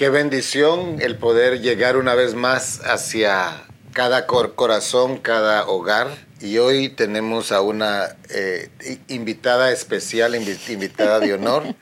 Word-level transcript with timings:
Qué 0.00 0.08
bendición 0.08 0.96
el 1.02 1.16
poder 1.16 1.60
llegar 1.60 1.98
una 1.98 2.14
vez 2.14 2.34
más 2.34 2.80
hacia 2.84 3.69
cada 3.92 4.26
corazón, 4.26 5.18
cada 5.18 5.66
hogar. 5.66 6.08
Y 6.40 6.58
hoy 6.58 6.88
tenemos 6.88 7.52
a 7.52 7.60
una 7.60 8.16
eh, 8.30 8.70
invitada 9.08 9.70
especial, 9.72 10.34
invitada 10.34 11.20
de 11.20 11.34
honor, 11.34 11.74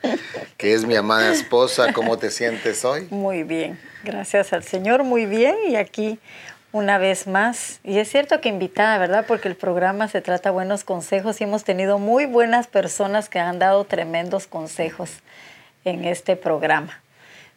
que 0.56 0.74
es 0.74 0.84
mi 0.84 0.96
amada 0.96 1.32
esposa. 1.32 1.92
¿Cómo 1.92 2.18
te 2.18 2.30
sientes 2.30 2.84
hoy? 2.84 3.06
Muy 3.10 3.44
bien, 3.44 3.78
gracias 4.02 4.52
al 4.52 4.64
Señor, 4.64 5.04
muy 5.04 5.26
bien. 5.26 5.54
Y 5.68 5.76
aquí 5.76 6.18
una 6.72 6.98
vez 6.98 7.26
más. 7.26 7.78
Y 7.84 7.98
es 7.98 8.10
cierto 8.10 8.40
que 8.40 8.48
invitada, 8.48 8.98
¿verdad? 8.98 9.24
Porque 9.28 9.48
el 9.48 9.56
programa 9.56 10.08
se 10.08 10.20
trata 10.20 10.48
de 10.48 10.54
buenos 10.54 10.82
consejos 10.84 11.40
y 11.40 11.44
hemos 11.44 11.62
tenido 11.62 11.98
muy 11.98 12.26
buenas 12.26 12.66
personas 12.66 13.28
que 13.28 13.38
han 13.38 13.60
dado 13.60 13.84
tremendos 13.84 14.48
consejos 14.48 15.10
en 15.84 16.04
este 16.04 16.34
programa 16.34 17.00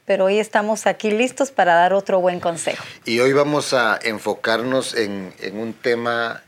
pero 0.06 0.26
hoy 0.26 0.40
estamos 0.40 0.88
aquí 0.88 1.12
listos 1.12 1.52
para 1.52 1.76
dar 1.76 1.94
otro 1.94 2.20
buen 2.20 2.40
consejo. 2.40 2.84
Y 3.06 3.20
hoy 3.20 3.34
vamos 3.34 3.74
a 3.74 4.00
enfocarnos 4.02 4.96
en, 4.96 5.34
un 5.54 5.74
tema 5.74 6.42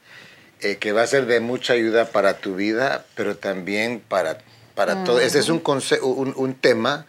eh, 0.61 0.77
que 0.77 0.91
va 0.91 1.03
a 1.03 1.07
ser 1.07 1.25
de 1.25 1.39
mucha 1.39 1.73
ayuda 1.73 2.05
para 2.05 2.37
tu 2.37 2.55
vida, 2.55 3.05
pero 3.15 3.37
también 3.37 4.01
para, 4.07 4.39
para 4.75 5.03
todo. 5.03 5.19
Ese 5.19 5.39
es 5.39 5.49
un, 5.49 5.61
un, 6.35 6.55
tema 6.55 7.05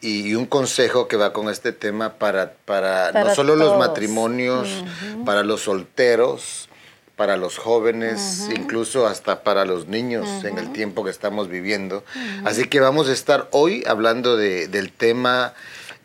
y, 0.00 0.34
un 0.34 0.46
consejo 0.46 1.08
que 1.08 1.16
va 1.16 1.32
con 1.32 1.48
este 1.48 1.72
tema 1.72 2.14
para, 2.14 2.52
para, 2.64 3.12
no 3.12 3.34
solo 3.34 3.56
los 3.56 3.78
matrimonios, 3.78 4.84
para 5.24 5.42
los 5.42 5.62
solteros, 5.62 6.68
para 7.16 7.38
los 7.38 7.56
jóvenes, 7.56 8.48
incluso 8.54 9.06
hasta 9.06 9.42
para 9.42 9.64
los 9.64 9.88
niños 9.88 10.44
en 10.44 10.58
el 10.58 10.72
tiempo 10.72 11.02
que 11.02 11.10
estamos 11.10 11.48
viviendo. 11.48 12.04
Así 12.44 12.68
que 12.68 12.80
vamos 12.80 13.08
a 13.08 13.12
estar 13.12 13.48
hoy 13.52 13.82
hablando 13.86 14.36
de, 14.36 14.68
del 14.68 14.92
tema 14.92 15.54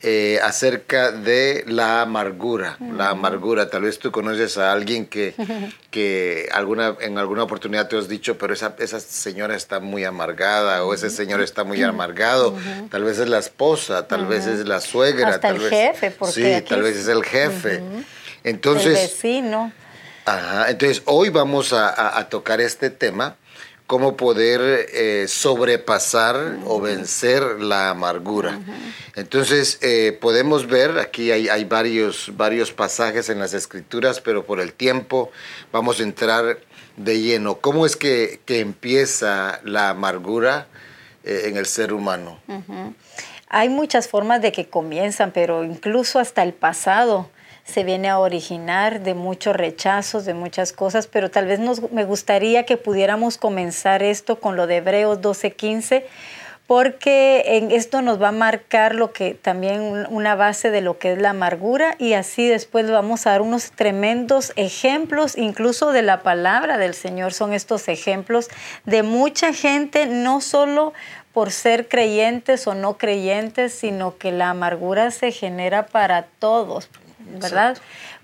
eh, 0.04 0.40
acerca 0.42 1.12
de 1.12 1.64
la 1.68 2.02
amargura. 2.02 2.78
La 2.98 3.10
amargura, 3.10 3.70
tal 3.70 3.84
vez 3.84 4.00
tú 4.00 4.12
conoces 4.12 4.58
a 4.58 4.72
alguien 4.72 5.06
que, 5.06 5.36
que 5.92 6.50
alguna, 6.52 6.96
en 7.02 7.20
alguna 7.20 7.44
oportunidad 7.44 7.88
te 7.88 7.98
has 7.98 8.08
dicho, 8.08 8.38
pero 8.38 8.54
esa, 8.54 8.76
esa 8.80 9.00
señora 9.00 9.56
está 9.56 9.80
muy 9.80 10.04
amargada 10.04 10.84
o 10.86 10.94
ese 10.94 11.10
señor 11.10 11.42
está 11.42 11.64
muy 11.64 11.84
amargado. 11.84 12.56
Tal 12.90 13.04
vez 13.04 13.20
es 13.20 13.30
la 13.30 13.38
esposa, 13.40 14.08
tal 14.08 14.26
vez 14.26 14.48
es 14.48 14.68
la 14.68 14.82
suegra. 14.82 15.40
tal 15.40 15.58
el 15.58 15.62
vez, 15.62 15.70
jefe, 15.70 16.12
porque 16.12 16.60
Sí, 16.60 16.66
tal 16.68 16.82
vez 16.82 16.98
es 16.98 17.08
el 17.08 17.24
jefe. 17.24 17.84
Entonces, 18.44 19.00
el 19.00 19.08
vecino. 19.08 19.72
Ajá, 20.26 20.70
entonces 20.70 21.04
hoy 21.06 21.30
vamos 21.30 21.74
a 21.74 22.28
tocar 22.30 22.60
este 22.60 22.90
tema 22.90 23.36
cómo 23.92 24.16
poder 24.16 24.88
eh, 24.94 25.26
sobrepasar 25.28 26.60
o 26.66 26.80
vencer 26.80 27.44
la 27.60 27.90
amargura. 27.90 28.58
Entonces, 29.18 29.80
eh, 29.82 30.18
podemos 30.22 30.66
ver, 30.66 30.98
aquí 30.98 31.30
hay, 31.30 31.66
varios, 31.66 32.32
varios 32.38 32.72
pasajes 32.72 33.28
en 33.28 33.40
las 33.40 33.54
escrituras, 33.54 34.22
pero 34.22 34.46
por 34.46 34.62
el 34.62 34.72
tiempo 34.72 35.30
vamos 35.74 36.00
a 36.00 36.04
entrar 36.04 36.60
de 36.96 37.20
lleno. 37.20 37.56
¿Cómo 37.56 37.86
es 37.86 37.98
que, 37.98 38.40
empieza 38.48 39.60
la 39.66 39.90
amargura 39.90 40.68
eh, 41.26 41.48
en 41.48 41.58
el 41.58 41.66
ser 41.66 41.92
humano? 41.92 42.40
Hay 43.50 43.68
muchas 43.68 44.08
formas 44.08 44.42
de 44.42 44.54
que 44.54 44.70
comienzan, 44.70 45.32
pero 45.32 45.66
incluso 45.66 46.18
hasta 46.18 46.44
el 46.44 46.54
pasado 46.54 47.30
se 47.64 47.84
viene 47.84 48.10
a 48.10 48.20
originar 48.20 49.02
de 49.02 49.14
muchos 49.14 49.56
rechazos, 49.56 50.26
de 50.26 50.34
muchas 50.34 50.74
cosas, 50.74 51.08
pero 51.08 51.30
tal 51.32 51.46
vez 51.46 51.60
nos, 51.60 51.92
me 51.92 52.04
gustaría 52.04 52.66
que 52.66 52.78
pudiéramos 52.78 53.38
comenzar 53.38 54.04
esto 54.04 54.40
con 54.40 54.56
lo 54.56 54.68
de 54.68 54.78
Hebreos 54.78 55.22
12:15, 55.22 56.04
porque 56.68 57.58
en 57.58 57.72
esto 57.72 58.02
nos 58.02 58.22
va 58.22 58.30
a 58.30 58.32
marcar 58.32 58.96
lo 58.96 59.12
que 59.12 59.34
también 59.34 60.08
una 60.10 60.36
base 60.36 60.72
de 60.72 60.80
lo 60.80 61.00
que 61.00 61.12
es 61.12 61.22
la 61.22 61.32
amargura 61.32 61.96
y 62.00 62.14
así 62.14 62.48
después 62.48 62.90
vamos 62.90 63.28
a 63.28 63.32
dar 63.32 63.42
unos 63.42 63.72
tremendos 63.72 64.54
ejemplos, 64.56 65.38
incluso 65.38 65.92
de 65.92 66.02
la 66.02 66.24
palabra 66.24 66.78
del 66.78 66.94
Señor. 66.94 67.34
Son 67.34 67.52
estos 67.52 67.90
ejemplos 67.90 68.48
de 68.86 69.04
mucha 69.04 69.52
gente, 69.52 70.06
no 70.06 70.40
solo 70.40 70.94
por 71.34 71.52
ser 71.52 71.88
creyentes 71.88 72.68
o 72.68 72.74
no 72.74 72.98
creyentes, 72.98 73.74
sino 73.74 74.18
que 74.18 74.32
la 74.32 74.50
amargura 74.50 75.12
se 75.12 75.32
genera 75.32 75.86
para 75.88 76.24
todos, 76.40 76.90
¿verdad? 77.40 77.78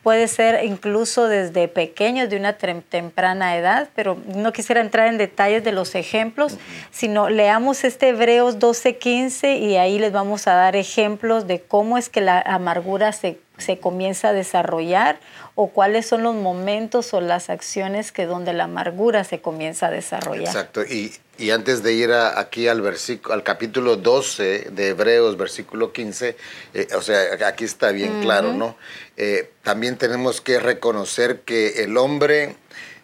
Puede 0.04 0.28
ser 0.28 0.64
incluso 0.64 1.28
desde 1.28 1.68
pequeños, 1.68 2.30
de 2.30 2.38
una 2.38 2.54
temprana 2.54 3.58
edad, 3.58 3.90
pero 3.96 4.18
no 4.36 4.54
quisiera 4.54 4.80
entrar 4.80 5.08
en 5.08 5.18
detalles 5.18 5.64
de 5.64 5.72
los 5.72 5.96
ejemplos, 5.96 6.58
sino 6.92 7.30
leamos 7.30 7.84
este 7.84 8.10
Hebreos 8.10 8.58
12:15 8.60 9.60
y 9.60 9.76
ahí 9.76 10.00
les 10.00 10.12
vamos 10.12 10.48
a 10.48 10.54
dar 10.54 10.76
ejemplos 10.76 11.48
de 11.48 11.62
cómo 11.62 11.98
es 11.98 12.10
que 12.10 12.22
la 12.22 12.40
amargura 12.40 13.12
se, 13.12 13.40
se 13.58 13.80
comienza 13.80 14.30
a 14.30 14.34
desarrollar 14.34 15.20
o 15.56 15.70
cuáles 15.70 16.06
son 16.06 16.24
los 16.24 16.36
momentos 16.36 17.14
o 17.14 17.22
las 17.22 17.50
acciones 17.50 18.12
que 18.12 18.26
donde 18.26 18.54
la 18.54 18.66
amargura 18.66 19.24
se 19.24 19.42
comienza 19.42 19.88
a 19.88 19.92
desarrollar. 19.92 20.46
Exacto, 20.48 20.84
y, 20.84 21.14
y 21.38 21.50
antes 21.52 21.84
de 21.84 21.94
ir 21.94 22.12
aquí 22.12 22.68
al, 22.68 22.82
versículo, 22.82 23.34
al 23.34 23.44
capítulo 23.44 23.98
12 23.98 24.70
de 24.72 24.90
Hebreos, 24.90 25.38
versículo 25.38 25.92
15, 25.94 26.38
eh, 26.74 26.88
o 26.96 27.02
sea, 27.02 27.20
aquí 27.48 27.66
está 27.66 27.92
bien 27.92 28.22
claro, 28.22 28.54
¿no? 28.54 28.76
Eh, 29.18 29.52
también 29.64 29.98
tenemos 29.98 30.42
que 30.42 30.60
reconocer 30.60 31.42
que 31.42 31.84
el 31.84 31.98
hombre, 31.98 32.56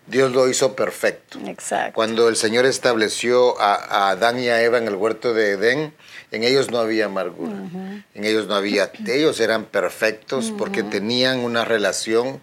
Dios 0.05 0.31
lo 0.31 0.47
hizo 0.49 0.75
perfecto. 0.75 1.39
Exacto. 1.47 1.93
Cuando 1.95 2.29
el 2.29 2.35
Señor 2.35 2.65
estableció 2.65 3.59
a, 3.59 3.75
a 3.75 4.09
Adán 4.11 4.39
y 4.39 4.49
a 4.49 4.61
Eva 4.61 4.77
en 4.77 4.87
el 4.87 4.95
huerto 4.95 5.33
de 5.33 5.51
Edén, 5.51 5.93
en 6.33 6.43
ellos 6.43 6.71
no 6.71 6.79
había 6.79 7.05
amargura, 7.05 7.53
en 8.15 8.25
ellos 8.25 8.47
no 8.47 8.55
había, 8.55 8.91
ellos 9.05 9.39
eran 9.39 9.65
perfectos 9.65 10.51
porque 10.57 10.81
tenían 10.81 11.39
una 11.39 11.63
relación 11.63 12.41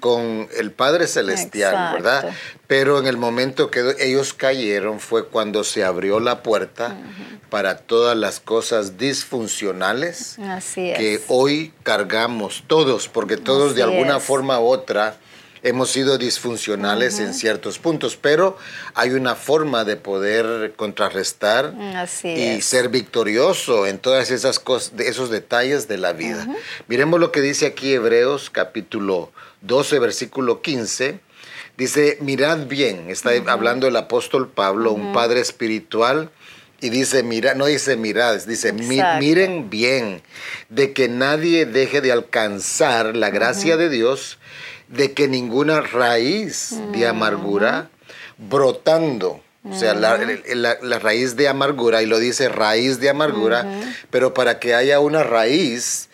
con 0.00 0.48
el 0.58 0.70
Padre 0.70 1.06
Celestial, 1.06 1.94
¿verdad? 1.94 2.30
Pero 2.66 2.98
en 2.98 3.06
el 3.06 3.16
momento 3.16 3.70
que 3.70 3.96
ellos 4.00 4.34
cayeron 4.34 5.00
fue 5.00 5.28
cuando 5.28 5.64
se 5.64 5.82
abrió 5.82 6.20
la 6.20 6.42
puerta 6.42 6.94
para 7.48 7.78
todas 7.78 8.18
las 8.18 8.38
cosas 8.38 8.98
disfuncionales 8.98 10.36
que 10.74 11.22
hoy 11.28 11.72
cargamos 11.84 12.64
todos, 12.66 13.08
porque 13.08 13.38
todos 13.38 13.74
de 13.74 13.82
alguna 13.82 14.20
forma 14.20 14.60
u 14.60 14.64
otra 14.64 15.16
hemos 15.62 15.90
sido 15.90 16.18
disfuncionales 16.18 17.20
en 17.20 17.34
ciertos 17.34 17.78
puntos, 17.78 18.16
pero 18.16 18.56
hay 18.94 19.10
una 19.10 19.34
forma 19.34 19.84
de 19.84 19.96
poder 19.96 20.74
contrarrestar 20.76 21.74
y 22.24 22.60
ser 22.60 22.88
victorioso 22.88 23.86
en 23.86 23.98
todas 23.98 24.30
esas 24.30 24.58
cosas, 24.58 24.92
esos 24.98 25.30
detalles 25.30 25.88
de 25.88 25.98
la 25.98 26.12
vida. 26.12 26.46
Miremos 26.88 27.20
lo 27.20 27.30
que 27.32 27.40
dice 27.40 27.66
aquí 27.66 27.92
Hebreos 27.92 28.50
capítulo 28.50 29.30
12, 29.62 29.98
versículo 29.98 30.62
15. 30.62 31.20
Dice, 31.76 32.18
mirad 32.20 32.66
bien, 32.66 33.08
está 33.08 33.30
hablando 33.46 33.86
el 33.88 33.96
apóstol 33.96 34.48
Pablo, 34.48 34.92
un 34.92 35.12
padre 35.12 35.40
espiritual, 35.40 36.30
y 36.82 36.90
dice, 36.90 37.22
mira, 37.22 37.54
no 37.54 37.66
dice 37.66 37.96
mirad, 37.96 38.42
dice, 38.42 38.72
miren 38.72 39.70
bien, 39.70 40.20
de 40.68 40.92
que 40.92 41.08
nadie 41.08 41.64
deje 41.64 42.00
de 42.00 42.10
alcanzar 42.10 43.16
la 43.16 43.30
gracia 43.30 43.76
de 43.76 43.88
Dios, 43.88 44.38
de 44.92 45.12
que 45.12 45.26
ninguna 45.26 45.80
raíz 45.80 46.74
de 46.92 47.06
amargura 47.06 47.88
brotando, 48.36 49.40
o 49.68 49.74
sea, 49.74 49.94
la, 49.94 50.98
raíz 50.98 51.36
de 51.36 51.48
amargura, 51.48 52.02
y 52.02 52.06
lo 52.06 52.18
dice 52.18 52.48
raíz 52.48 53.00
de 53.00 53.08
amargura, 53.08 53.64
pero 54.10 54.34
para 54.34 54.58
que 54.58 54.74
haya 54.74 55.00
una 55.00 55.22
raíz, 55.22 56.10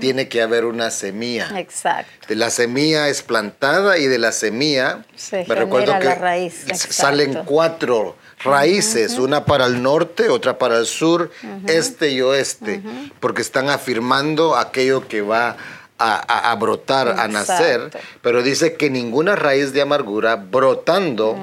tiene 0.00 0.28
que 0.28 0.42
haber 0.42 0.64
una 0.64 0.90
semilla. 0.90 1.58
Exacto. 1.58 2.28
De 2.28 2.36
la 2.36 2.50
semilla 2.50 3.08
es 3.08 3.22
plantada 3.22 3.98
y 3.98 4.06
de 4.06 4.18
la 4.18 4.32
semilla, 4.32 5.04
me 5.32 5.54
recuerdo 5.54 5.98
que 5.98 6.14
raíz. 6.14 6.66
salen 6.90 7.42
cuatro 7.44 8.16
raíces, 8.44 9.18
una 9.18 9.44
para 9.44 9.66
el 9.66 9.82
norte, 9.82 10.28
otra 10.28 10.56
para 10.58 10.78
el 10.78 10.86
sur, 10.86 11.30
este 11.66 12.10
y 12.10 12.20
oeste, 12.20 12.82
porque 13.18 13.42
están 13.42 13.70
afirmando 13.70 14.56
aquello 14.56 15.08
que 15.08 15.20
va 15.20 15.56
a, 16.00 16.54
brotar, 16.56 17.20
a 17.20 17.28
nacer, 17.28 17.90
pero 18.22 18.42
dice 18.42 18.74
que 18.74 18.90
ninguna 18.90 19.36
raíz 19.36 19.72
de 19.72 19.82
amargura 19.82 20.36
brotando 20.36 21.36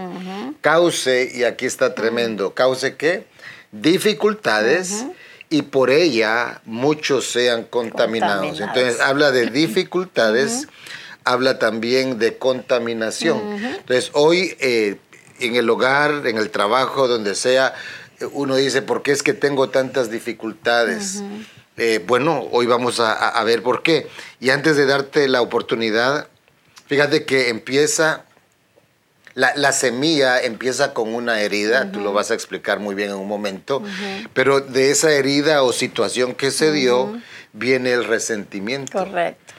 cause, 0.62 1.32
y 1.34 1.44
aquí 1.44 1.66
está 1.66 1.94
tremendo, 1.94 2.54
cause 2.54 2.96
qué? 2.96 3.26
Dificultades. 3.72 5.06
Y 5.50 5.62
por 5.62 5.92
ella 5.92 6.60
muchos 6.66 7.26
sean 7.26 7.64
contaminados. 7.64 8.60
Entonces 8.60 9.00
habla 9.00 9.32
de 9.32 9.46
dificultades, 9.52 10.68
habla 11.24 11.58
también 11.58 12.20
de 12.20 12.38
contaminación. 12.38 13.40
Entonces, 13.64 14.12
hoy 14.12 14.58
eh, 14.60 14.98
en 15.40 15.56
el 15.56 15.70
hogar, 15.70 16.28
en 16.28 16.38
el 16.38 16.50
trabajo, 16.50 17.08
donde 17.08 17.34
sea, 17.34 17.74
uno 18.34 18.56
dice, 18.56 18.82
¿por 18.82 19.04
qué 19.04 19.12
es 19.12 19.24
que 19.24 19.34
tengo 19.34 19.70
tantas 19.70 20.10
dificultades? 20.10 21.24
Eh, 21.78 22.04
bueno, 22.06 22.48
hoy 22.52 22.66
vamos 22.66 23.00
a, 23.00 23.44
ver 23.44 23.62
por 23.62 23.84
qué. 23.84 24.08
Y 24.40 24.50
antes 24.50 24.76
de 24.76 24.88
darte 24.88 25.28
la 25.28 25.42
oportunidad, 25.42 26.28
fíjate 26.88 27.24
que 27.26 27.50
empieza, 27.50 28.26
la, 29.36 29.72
semilla 29.72 30.42
empieza 30.42 30.96
con 30.96 31.14
una 31.14 31.40
herida, 31.42 31.92
tú 31.92 32.00
lo 32.00 32.14
vas 32.14 32.32
a 32.32 32.34
explicar 32.34 32.80
muy 32.80 32.96
bien 32.96 33.10
en 33.10 33.18
un 33.18 33.28
momento, 33.28 33.84
pero 34.34 34.60
de 34.60 34.90
esa 34.90 35.12
herida 35.12 35.62
o 35.62 35.72
situación 35.72 36.34
que 36.34 36.50
se 36.50 36.72
dio 36.72 37.16
viene 37.54 37.92
el 37.92 38.06
resentimiento. 38.06 38.98
Correcto. 38.98 39.54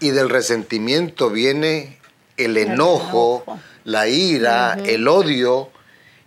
Y 0.00 0.10
del 0.10 0.28
resentimiento 0.28 1.30
viene 1.30 1.98
el 2.36 2.56
enojo, 2.56 3.44
la 3.84 4.08
ira, 4.08 4.76
el 4.84 5.06
odio 5.06 5.70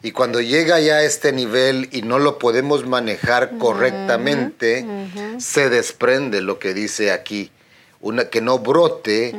y 0.03 0.11
cuando 0.11 0.41
llega 0.41 0.81
ya 0.81 0.95
a 0.95 1.03
este 1.03 1.31
nivel 1.31 1.87
y 1.93 2.01
no 2.01 2.19
lo 2.19 2.37
podemos 2.37 2.85
manejar 2.85 3.57
correctamente, 3.57 4.85
se 5.37 5.69
desprende 5.69 6.41
lo 6.41 6.59
que 6.59 6.73
dice 6.73 7.13
aquí. 7.13 7.49
Una, 8.01 8.25
que 8.25 8.41
no 8.41 8.59
brote 8.59 9.33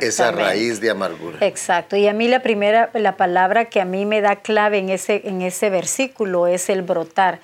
esa 0.00 0.32
raíz 0.32 0.80
de 0.80 0.90
amargura. 0.90 1.38
Exacto. 1.42 1.94
Y 1.94 2.08
a 2.08 2.12
mí 2.12 2.26
la 2.26 2.42
primera, 2.42 2.90
la 2.92 3.16
palabra 3.16 3.66
que 3.66 3.80
a 3.80 3.84
mí 3.84 4.04
me 4.04 4.20
da 4.20 4.34
clave 4.34 4.78
en 4.78 4.88
ese, 4.88 5.22
en 5.26 5.42
ese 5.42 5.70
versículo 5.70 6.48
es 6.48 6.68
el 6.70 6.82
brotar. 6.82 7.38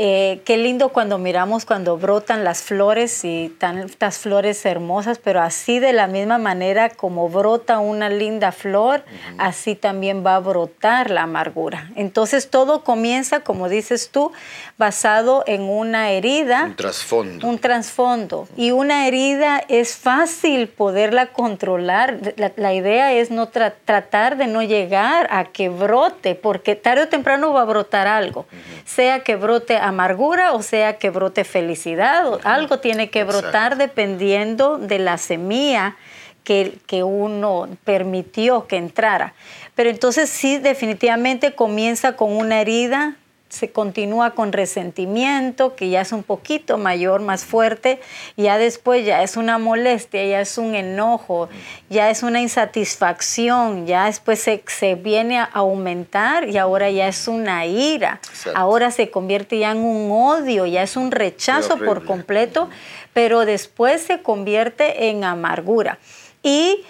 Eh, 0.00 0.42
qué 0.44 0.56
lindo 0.56 0.90
cuando 0.90 1.18
miramos 1.18 1.64
cuando 1.64 1.98
brotan 1.98 2.44
las 2.44 2.62
flores 2.62 3.24
y 3.24 3.52
tantas 3.58 4.18
flores 4.18 4.64
hermosas, 4.64 5.18
pero 5.18 5.40
así 5.40 5.80
de 5.80 5.92
la 5.92 6.06
misma 6.06 6.38
manera 6.38 6.88
como 6.88 7.28
brota 7.28 7.80
una 7.80 8.08
linda 8.08 8.52
flor, 8.52 9.02
así 9.38 9.74
también 9.74 10.24
va 10.24 10.36
a 10.36 10.38
brotar 10.38 11.10
la 11.10 11.22
amargura. 11.22 11.90
Entonces 11.96 12.48
todo 12.48 12.84
comienza, 12.84 13.40
como 13.40 13.68
dices 13.68 14.10
tú, 14.10 14.30
basado 14.76 15.42
en 15.48 15.62
una 15.62 16.12
herida. 16.12 16.66
Un 16.66 16.76
trasfondo. 16.76 17.48
Un 17.48 17.58
trasfondo. 17.58 18.48
Y 18.56 18.70
una 18.70 19.08
herida 19.08 19.64
es 19.66 19.96
fácil 19.96 20.68
poderla 20.68 21.32
controlar. 21.32 22.20
La, 22.36 22.72
idea 22.72 23.14
es 23.14 23.32
no 23.32 23.48
tratar 23.48 24.36
de 24.36 24.46
no 24.46 24.62
llegar 24.62 25.26
a 25.32 25.46
que 25.46 25.68
brote, 25.68 26.36
porque 26.36 26.76
tarde 26.76 27.02
o 27.02 27.08
temprano 27.08 27.52
va 27.52 27.62
a 27.62 27.64
brotar 27.64 28.06
algo, 28.06 28.46
sea 28.84 29.24
que 29.24 29.34
brote 29.34 29.87
amargura 29.88 30.52
o 30.52 30.62
sea 30.62 30.98
que 30.98 31.10
brote 31.10 31.44
felicidad, 31.44 32.40
algo 32.44 32.78
tiene 32.78 33.10
que 33.10 33.24
brotar 33.24 33.76
dependiendo 33.76 34.78
de 34.78 34.98
la 34.98 35.18
semilla 35.18 35.96
que, 36.44 36.78
que, 36.86 37.02
uno 37.02 37.68
permitió 37.84 38.66
que 38.66 38.76
entrara. 38.76 39.34
Pero 39.74 39.90
entonces 39.90 40.30
sí, 40.30 40.58
definitivamente 40.58 41.54
comienza 41.54 42.16
con 42.16 42.34
una 42.34 42.60
herida, 42.60 43.16
se 43.48 43.70
continúa 43.70 44.32
con 44.32 44.52
resentimiento, 44.52 45.74
que 45.74 45.88
ya 45.88 46.02
es 46.02 46.12
un 46.12 46.22
poquito 46.22 46.78
mayor, 46.78 47.20
más 47.20 47.44
fuerte, 47.44 48.00
y 48.36 48.44
ya 48.44 48.58
después 48.58 49.04
ya 49.06 49.22
es 49.22 49.36
una 49.36 49.58
molestia, 49.58 50.24
ya 50.24 50.40
es 50.40 50.58
un 50.58 50.74
enojo, 50.74 51.48
ya 51.88 52.10
es 52.10 52.22
una 52.22 52.40
insatisfacción, 52.40 53.86
ya 53.86 54.06
después 54.06 54.38
se, 54.40 54.62
se 54.66 54.94
viene 54.94 55.38
a 55.38 55.44
aumentar 55.44 56.48
y 56.48 56.58
ahora 56.58 56.90
ya 56.90 57.08
es 57.08 57.28
una 57.28 57.66
ira, 57.66 58.20
ahora 58.54 58.90
se 58.90 59.10
convierte 59.10 59.58
ya 59.58 59.72
en 59.72 59.78
un 59.78 60.10
odio, 60.10 60.66
ya 60.66 60.82
es 60.82 60.96
un 60.96 61.10
rechazo 61.10 61.78
por 61.78 62.04
completo, 62.04 62.68
pero 63.12 63.44
después 63.44 64.02
se 64.02 64.22
convierte 64.22 65.08
en 65.08 65.24
amargura. 65.24 65.98
Y 66.42 66.84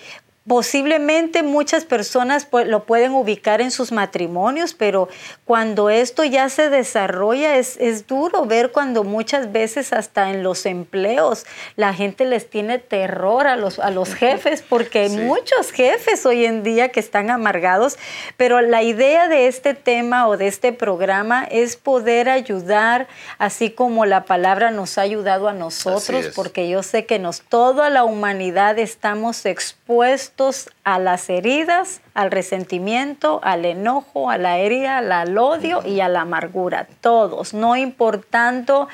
Posiblemente 0.49 1.43
muchas 1.43 1.85
personas 1.85 2.49
lo 2.51 2.85
pueden 2.85 3.13
ubicar 3.13 3.61
en 3.61 3.71
sus 3.71 3.93
matrimonios, 3.93 4.73
pero 4.73 5.11
cuando 5.45 5.91
esto 5.91 6.25
ya 6.25 6.49
se 6.49 6.71
desarrolla 6.71 7.57
es, 7.57 7.77
es, 7.77 8.07
duro 8.07 8.47
ver 8.47 8.73
cuando 8.73 9.05
muchas 9.05 9.53
veces 9.53 9.93
hasta 9.93 10.31
en 10.31 10.43
los 10.43 10.65
empleos 10.65 11.45
la 11.77 11.93
gente 11.93 12.25
les 12.25 12.49
tiene 12.49 12.79
terror 12.79 13.47
a 13.47 13.57
los, 13.57 13.79
a 13.79 13.91
los 13.91 14.15
jefes, 14.15 14.63
porque 14.67 15.01
hay 15.01 15.11
muchos 15.11 15.71
jefes 15.71 16.25
hoy 16.25 16.47
en 16.47 16.63
día 16.63 16.89
que 16.89 17.01
están 17.01 17.29
amargados, 17.29 17.99
pero 18.39 18.63
la 18.63 18.83
idea 18.83 19.29
de 19.29 19.49
este 19.49 19.75
tema 19.75 20.29
o 20.29 20.39
de 20.39 20.47
este 20.47 20.73
programa 20.73 21.45
es 21.45 21.77
poder 21.77 22.31
ayudar, 22.31 23.07
así 23.37 23.71
como 23.71 24.07
la 24.07 24.25
palabra 24.25 24.71
nos 24.71 24.97
ha 24.97 25.03
ayudado 25.03 25.47
a 25.47 25.53
nosotros, 25.53 26.31
porque 26.35 26.71
yo 26.71 26.83
sé 26.83 27.05
que 27.05 27.19
nos, 27.19 27.43
toda 27.43 27.91
la 27.91 28.05
humanidad 28.05 28.79
estamos 28.79 29.45
expuestos 29.45 30.38
a 30.85 30.99
las 30.99 31.29
heridas, 31.31 32.01
al 32.15 32.31
resentimiento, 32.31 33.41
al 33.43 33.65
enojo, 33.65 34.31
a 34.31 34.39
la 34.39 34.59
herida, 34.59 34.99
al 34.99 35.37
odio 35.37 35.83
y 35.85 36.01
a 36.01 36.09
la 36.09 36.21
amargura. 36.23 36.87
Todos, 37.01 37.55
no 37.55 37.77
importando 37.77 38.89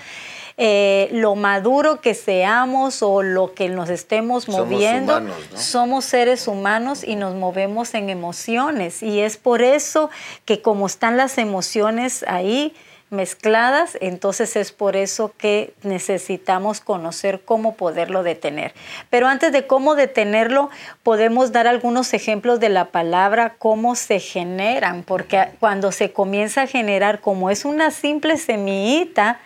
eh, 0.56 1.08
lo 1.12 1.35
maduro 1.35 2.00
que 2.00 2.14
seamos 2.14 3.02
o 3.02 3.23
lo 3.23 3.55
que 3.55 3.69
nos 3.69 3.91
estemos 3.91 4.49
moviendo, 4.49 5.20
somos 5.55 6.05
seres 6.05 6.46
humanos 6.46 7.05
y 7.05 7.17
nos 7.17 7.35
movemos 7.35 7.94
en 7.94 8.08
emociones. 8.08 9.02
Y 9.02 9.20
es 9.20 9.37
por 9.37 9.62
eso 9.62 10.11
que 10.44 10.62
como 10.62 10.87
están 10.87 11.17
las 11.17 11.38
emociones 11.38 12.25
ahí, 12.26 12.75
mezcladas, 13.14 13.96
entonces 14.00 14.56
es 14.56 14.72
por 14.72 14.96
eso 14.96 15.32
que 15.38 15.72
necesitamos 15.82 16.81
conocer 16.81 17.43
cómo 17.44 17.75
poderlo 17.76 18.22
detener. 18.22 18.75
Pero 19.08 19.26
antes 19.26 19.52
de 19.52 19.66
cómo 19.66 19.94
detenerlo, 19.94 20.70
podemos 21.02 21.52
dar 21.52 21.66
algunos 21.66 22.12
ejemplos 22.12 22.61
de 22.61 22.69
la 22.69 22.87
palabra, 22.87 23.55
cómo 23.58 23.94
se 23.94 24.20
generan, 24.20 25.02
porque 25.02 25.49
cuando 25.61 25.93
se 25.93 26.12
comienza 26.12 26.62
a 26.62 26.66
generar, 26.66 27.20
como 27.20 27.50
es 27.50 27.64
una 27.64 27.90
simple 27.90 28.37
semillita, 28.37 29.40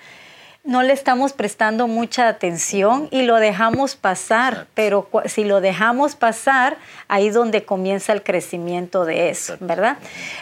no 0.64 0.82
le 0.82 0.92
estamos 0.92 1.32
prestando 1.32 1.88
mucha 1.88 2.28
atención 2.28 3.08
y 3.10 3.22
lo 3.22 3.36
dejamos 3.36 3.96
pasar, 3.96 4.66
pero 4.74 5.08
si 5.24 5.44
lo 5.44 5.62
dejamos 5.62 6.14
pasar, 6.14 6.76
ahí 7.08 7.28
es 7.28 7.34
donde 7.34 7.64
comienza 7.64 8.12
el 8.12 8.22
crecimiento 8.22 9.06
de 9.06 9.30
eso, 9.30 9.56
¿verdad? 9.60 9.96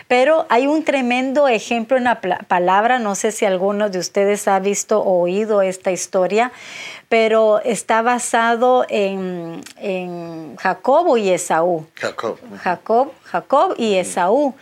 Pero 0.09 0.47
hay 0.49 0.67
un 0.67 0.85
tremendo 0.85 1.47
ejemplo 1.47 1.97
en 1.97 2.05
la 2.05 2.21
palabra, 2.21 2.99
no 2.99 3.15
sé 3.15 3.31
si 3.31 3.45
alguno 3.45 3.89
de 3.89 4.01
ustedes 4.01 4.49
ha 4.49 4.59
visto 4.59 5.01
o 5.01 5.23
oído 5.23 5.63
esta 5.63 5.93
historia, 5.93 6.51
pero 7.09 7.61
está 7.61 8.03
basado 8.03 8.85
en, 8.89 9.61
en 9.77 10.57
Jacobo 10.57 11.19
y 11.19 11.31
Esaú. 11.31 11.87
Jacob. 11.95 12.39
Jacob, 12.63 13.13
Jacob 13.23 13.75
y 13.79 13.95
Esaú. 13.95 14.55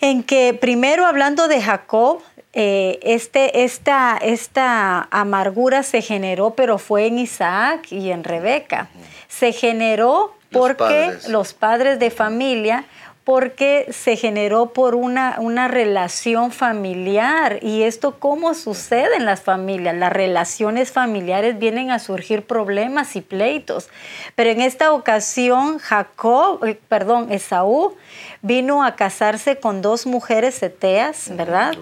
En 0.00 0.24
que 0.24 0.52
primero 0.52 1.06
hablando 1.06 1.48
de 1.48 1.62
Jacob, 1.62 2.20
eh, 2.56 3.00
este, 3.02 3.64
esta, 3.64 4.16
esta 4.16 5.08
amargura 5.10 5.82
se 5.82 6.02
generó, 6.02 6.50
pero 6.54 6.78
fue 6.78 7.06
en 7.06 7.18
Isaac 7.18 7.90
y 7.90 8.10
en 8.10 8.22
Rebeca. 8.22 8.88
Se 9.28 9.52
generó 9.52 10.34
porque 10.52 11.14
los 11.28 11.52
padres 11.52 11.98
de 11.98 12.10
familia 12.10 12.84
porque 13.24 13.86
se 13.90 14.16
generó 14.16 14.66
por 14.74 14.94
una, 14.94 15.36
una 15.38 15.66
relación 15.66 16.52
familiar. 16.52 17.58
¿Y 17.62 17.82
esto 17.82 18.18
cómo 18.18 18.52
sucede 18.54 19.16
en 19.16 19.24
las 19.24 19.40
familias? 19.40 19.96
Las 19.96 20.12
relaciones 20.12 20.92
familiares 20.92 21.58
vienen 21.58 21.90
a 21.90 21.98
surgir 21.98 22.46
problemas 22.46 23.16
y 23.16 23.22
pleitos. 23.22 23.88
Pero 24.34 24.50
en 24.50 24.60
esta 24.60 24.92
ocasión, 24.92 25.78
Jacob, 25.78 26.64
eh, 26.64 26.78
perdón, 26.88 27.32
Esaú, 27.32 27.96
vino 28.42 28.84
a 28.84 28.94
casarse 28.94 29.56
con 29.56 29.80
dos 29.80 30.04
mujeres 30.04 30.62
eteas, 30.62 31.34
¿verdad? 31.34 31.74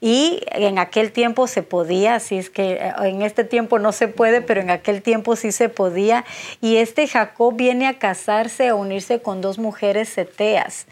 Y 0.00 0.42
en 0.52 0.78
aquel 0.78 1.10
tiempo 1.10 1.48
se 1.48 1.64
podía, 1.64 2.14
así 2.14 2.38
es 2.38 2.50
que 2.50 2.74
eh, 2.74 2.92
en 3.02 3.22
este 3.22 3.42
tiempo 3.42 3.80
no 3.80 3.90
se 3.90 4.06
puede, 4.06 4.40
pero 4.40 4.60
en 4.60 4.70
aquel 4.70 5.02
tiempo 5.02 5.34
sí 5.34 5.50
se 5.50 5.68
podía. 5.68 6.24
Y 6.60 6.76
este 6.76 7.08
Jacob 7.08 7.56
viene 7.56 7.88
a 7.88 7.98
casarse, 7.98 8.68
a 8.68 8.76
unirse 8.76 9.20
con 9.20 9.40
dos 9.40 9.58
mujeres 9.58 10.16
eteas. 10.16 10.83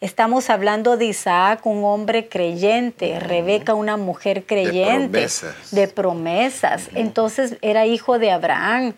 Estamos 0.00 0.50
hablando 0.50 0.96
de 0.98 1.06
Isaac, 1.06 1.64
un 1.64 1.82
hombre 1.84 2.28
creyente, 2.28 3.18
Rebeca, 3.18 3.72
una 3.72 3.96
mujer 3.96 4.44
creyente, 4.44 5.20
de 5.20 5.28
promesas. 5.28 5.70
De 5.70 5.88
promesas. 5.88 6.90
Entonces 6.94 7.56
era 7.62 7.86
hijo 7.86 8.18
de 8.18 8.30
Abraham 8.30 8.94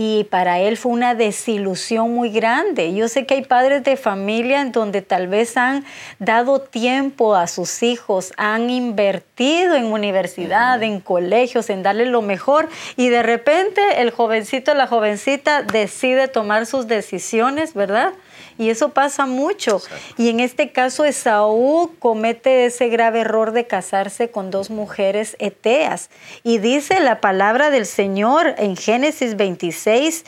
y 0.00 0.22
para 0.30 0.60
él 0.60 0.76
fue 0.76 0.92
una 0.92 1.16
desilusión 1.16 2.14
muy 2.14 2.30
grande. 2.30 2.94
Yo 2.94 3.08
sé 3.08 3.26
que 3.26 3.34
hay 3.34 3.42
padres 3.42 3.82
de 3.82 3.96
familia 3.96 4.60
en 4.60 4.70
donde 4.70 5.02
tal 5.02 5.26
vez 5.26 5.56
han 5.56 5.84
dado 6.20 6.60
tiempo 6.60 7.34
a 7.34 7.48
sus 7.48 7.82
hijos, 7.82 8.32
han 8.36 8.70
invertido 8.70 9.74
en 9.74 9.86
universidad, 9.86 10.80
en 10.84 11.00
colegios, 11.00 11.68
en 11.68 11.82
darle 11.82 12.06
lo 12.06 12.22
mejor 12.22 12.68
y 12.94 13.08
de 13.08 13.24
repente 13.24 14.00
el 14.00 14.12
jovencito, 14.12 14.72
la 14.72 14.86
jovencita 14.86 15.62
decide 15.62 16.28
tomar 16.28 16.66
sus 16.66 16.86
decisiones, 16.86 17.74
¿verdad? 17.74 18.12
Y 18.58 18.70
eso 18.70 18.90
pasa 18.90 19.24
mucho. 19.24 19.80
Y 20.16 20.28
en 20.28 20.40
este 20.40 20.72
caso 20.72 21.04
Esaú 21.04 21.92
comete 21.98 22.66
ese 22.66 22.88
grave 22.88 23.20
error 23.20 23.52
de 23.52 23.66
casarse 23.66 24.30
con 24.30 24.50
dos 24.50 24.68
mujeres 24.68 25.36
eteas. 25.38 26.10
Y 26.42 26.58
dice 26.58 27.00
la 27.00 27.20
palabra 27.20 27.70
del 27.70 27.86
Señor 27.86 28.54
en 28.58 28.76
Génesis 28.76 29.36
26 29.36 30.24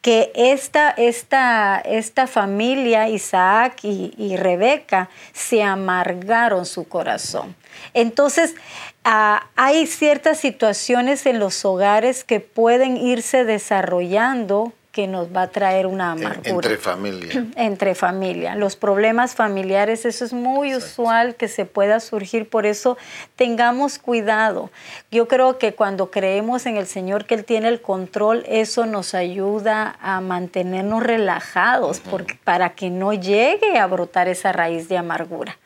que 0.00 0.30
esta, 0.34 0.90
esta, 0.90 1.78
esta 1.78 2.26
familia, 2.26 3.08
Isaac 3.08 3.80
y, 3.82 4.14
y 4.16 4.36
Rebeca, 4.36 5.10
se 5.32 5.62
amargaron 5.62 6.66
su 6.66 6.88
corazón. 6.88 7.56
Entonces, 7.94 8.54
ah, 9.04 9.48
hay 9.56 9.86
ciertas 9.86 10.38
situaciones 10.38 11.26
en 11.26 11.38
los 11.38 11.64
hogares 11.64 12.24
que 12.24 12.40
pueden 12.40 12.96
irse 12.96 13.44
desarrollando 13.44 14.72
que 14.98 15.06
nos 15.06 15.28
va 15.28 15.42
a 15.42 15.46
traer 15.46 15.86
una 15.86 16.10
amargura. 16.10 16.50
Entre 16.50 16.76
familia. 16.76 17.46
Entre 17.54 17.94
familia. 17.94 18.56
Los 18.56 18.74
problemas 18.74 19.36
familiares, 19.36 20.04
eso 20.04 20.24
es 20.24 20.32
muy 20.32 20.74
usual 20.74 21.36
que 21.36 21.46
se 21.46 21.66
pueda 21.66 22.00
surgir, 22.00 22.48
por 22.48 22.66
eso 22.66 22.98
tengamos 23.36 24.00
cuidado. 24.00 24.72
Yo 25.12 25.28
creo 25.28 25.56
que 25.56 25.72
cuando 25.72 26.10
creemos 26.10 26.66
en 26.66 26.76
el 26.76 26.88
Señor 26.88 27.26
que 27.26 27.36
Él 27.36 27.44
tiene 27.44 27.68
el 27.68 27.80
control, 27.80 28.42
eso 28.48 28.86
nos 28.86 29.14
ayuda 29.14 29.96
a 30.02 30.20
mantenernos 30.20 31.00
relajados 31.00 32.02
para 32.42 32.70
que 32.70 32.90
no 32.90 33.12
llegue 33.12 33.78
a 33.78 33.86
brotar 33.86 34.26
esa 34.26 34.50
raíz 34.50 34.88
de 34.88 34.98
amargura. 34.98 35.58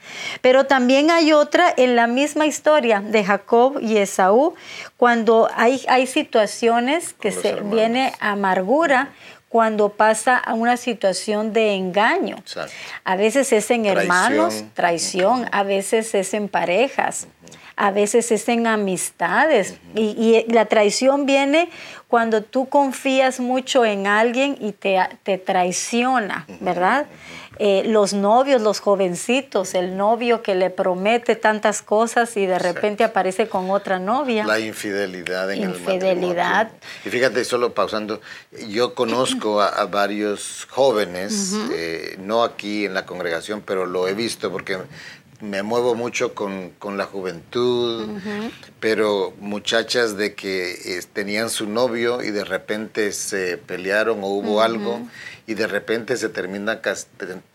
Pero 0.43 0.67
también 0.67 1.11
hay 1.11 1.33
otra 1.33 1.73
en 1.79 1.97
la 1.97 2.07
misma 2.07 2.45
historia 2.45 3.01
de 3.01 3.25
Jacob 3.25 3.79
y 3.81 3.97
Esaú, 3.97 4.55
cuando 4.99 5.49
hay, 5.57 5.83
hay 5.89 6.07
situaciones 6.07 7.15
que 7.15 7.33
se 7.33 7.55
viene 7.63 8.13
amargura 8.21 9.09
cuando 9.53 9.91
pasa 9.91 10.39
a 10.39 10.55
una 10.55 10.79
situación 10.79 11.53
de 11.53 11.75
engaño. 11.75 12.37
A 13.05 13.17
veces 13.17 13.53
es 13.53 13.71
en 13.71 13.85
hermanos, 13.85 14.65
traición, 14.73 15.47
a 15.53 15.63
veces 15.63 16.15
es 16.15 16.33
en 16.33 16.49
parejas, 16.49 17.27
a 17.77 17.91
veces 17.91 18.33
es 18.33 18.49
en 18.49 18.67
amistades. 18.67 19.77
y, 19.95 20.47
la 20.49 20.65
traición 20.65 21.27
viene 21.27 21.69
cuando 22.09 22.43
tú 22.43 22.67
confías 22.71 23.41
mucho 23.41 23.85
en 23.85 24.07
alguien 24.07 24.57
y 24.59 24.73
te, 24.73 24.99
te 25.23 25.37
traiciona, 25.37 26.47
¿verdad? 26.61 27.05
Eh, 27.65 27.85
los 27.87 28.13
novios, 28.13 28.61
los 28.61 28.81
jovencitos, 28.81 29.75
el 29.75 29.97
novio 29.97 30.43
que 30.43 30.57
le 30.57 30.69
promete 30.69 31.37
tantas 31.37 31.81
cosas 31.81 32.37
y 32.37 32.45
de 32.45 32.59
repente 32.59 33.05
aparece 33.05 33.47
con 33.49 33.71
otra 33.71 34.01
novia. 34.01 34.45
La 34.45 34.59
infidelidad 34.59 35.49
en 35.53 35.71
infidelidad. 35.71 36.73
el 36.73 37.09
Y 37.09 37.11
fíjate, 37.11 37.45
solo 37.45 37.73
pausando, 37.73 38.21
yo 38.69 38.97
conozco 38.97 39.63
a, 39.63 39.85
varios 39.85 40.67
jóvenes, 40.71 41.55
eh, 41.73 42.17
no 42.19 42.43
aquí 42.43 42.85
en 42.85 42.95
la 42.95 43.07
congregación, 43.07 43.63
pero 43.65 43.87
lo 43.87 44.09
he 44.09 44.15
visto 44.15 44.51
porque 44.51 44.79
me 45.41 45.63
muevo 45.63 45.95
mucho 45.95 46.35
con, 46.35 46.73
la 46.97 47.05
juventud, 47.05 48.09
pero 48.81 49.35
muchachas 49.39 50.17
de 50.17 50.35
que 50.35 51.01
tenían 51.13 51.49
su 51.49 51.69
novio 51.69 52.25
y 52.25 52.33
de 52.33 52.45
repente 52.45 53.13
se 53.13 53.57
pelearon 53.57 54.25
o 54.25 54.27
hubo 54.27 54.63
algo 54.63 55.01
y 55.47 55.55
de 55.55 55.69
repente 55.69 56.17
se 56.17 56.29
terminan, 56.29 56.81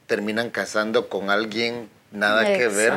terminan 0.08 0.50
casando 0.50 1.10
con 1.10 1.30
alguien 1.30 1.90
nada 2.12 2.46
que 2.58 2.68
ver, 2.68 2.94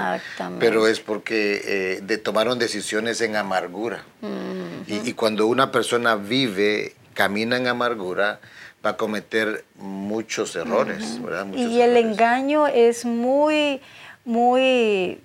pero 0.59 0.87
es 0.87 1.01
porque 1.01 1.99
eh, 2.01 2.19
tomaron 2.19 2.59
decisiones 2.59 3.21
en 3.21 3.37
amargura. 3.37 4.05
y, 4.87 5.13
cuando 5.13 5.47
una 5.47 5.73
persona 5.73 6.15
vive, 6.15 6.95
camina 7.15 7.57
en 7.57 7.67
amargura, 7.67 8.41
va 8.85 8.91
a 8.91 8.97
cometer 8.97 9.65
muchos 9.77 10.57
errores. 10.57 11.21
y 11.55 11.81
el 11.81 11.97
engaño 11.97 12.67
es 12.67 13.05
muy 13.05 13.81
muy 14.25 15.21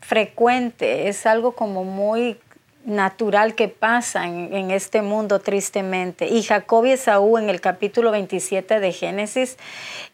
frecuente, 0.00 1.08
es 1.08 1.24
algo 1.24 1.52
como 1.52 1.84
muy 1.84 2.38
natural 2.84 3.54
que 3.54 3.68
pasa 3.68 4.26
en, 4.26 4.70
este 4.70 5.02
mundo 5.02 5.40
tristemente. 5.40 6.28
Y 6.28 6.42
Jacob 6.42 6.84
y 6.86 6.92
Esaú 6.92 7.38
en 7.38 7.48
el 7.48 7.60
capítulo 7.60 8.10
27 8.10 8.80
de 8.80 8.92
Génesis 8.92 9.56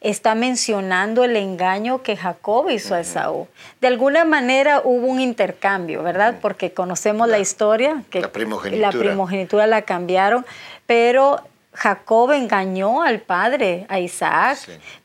está 0.01 0.35
mencionando 0.35 1.25
el 1.25 1.37
engaño 1.37 2.03
que 2.03 2.17
Jacob 2.17 2.71
hizo 2.71 2.95
a 2.95 3.01
Esaú. 3.01 3.49
De 3.81 3.89
alguna 3.89 4.25
manera 4.25 4.83
hubo 4.85 5.07
un 5.07 5.21
intercambio, 5.21 6.03
¿verdad? 6.03 6.37
Porque 6.41 6.73
conocemos 6.73 7.29
la, 7.29 7.39
historia, 7.39 8.03
que 8.11 8.21
la 8.21 8.33
primogenitura. 8.33 8.93
la 8.93 8.99
primogenitura 8.99 9.67
la 9.67 9.83
cambiaron, 9.83 10.47
pero 10.87 11.41
Jacob 11.73 12.33
engañó 12.33 13.03
al 13.03 13.21
padre, 13.21 13.87
a 13.89 14.01
Isaac, 14.01 14.59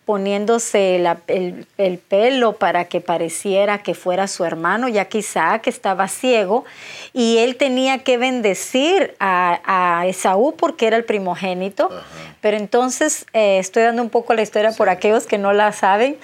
poniéndose 0.04 0.96
el, 1.28 1.98
pelo 2.00 2.54
para 2.54 2.86
que 2.86 3.02
pareciera 3.02 3.84
que 3.84 3.94
fuera 3.94 4.28
su 4.28 4.46
hermano, 4.46 4.88
ya 4.88 5.06
que 5.06 5.20
Isaac 5.20 5.68
estaba 5.68 6.08
ciego 6.08 6.66
y 7.14 7.38
él 7.38 7.56
tenía 7.56 8.00
que 8.00 8.18
bendecir 8.18 9.16
a, 9.20 10.04
Esaú 10.08 10.56
porque 10.56 10.88
era 10.88 10.98
el 10.98 11.06
primogénito. 11.06 11.90
Pero 12.42 12.58
entonces, 12.58 13.28
eh, 13.34 13.60
estoy 13.60 13.84
dando 13.84 14.02
un 14.02 14.10
poco 14.10 14.34
la 14.34 14.42
historia 14.42 14.72
por 14.72 14.90
aquellos 14.90 15.28
que 15.28 15.38
no 15.38 15.54
la 15.54 15.72
saben, 15.72 16.18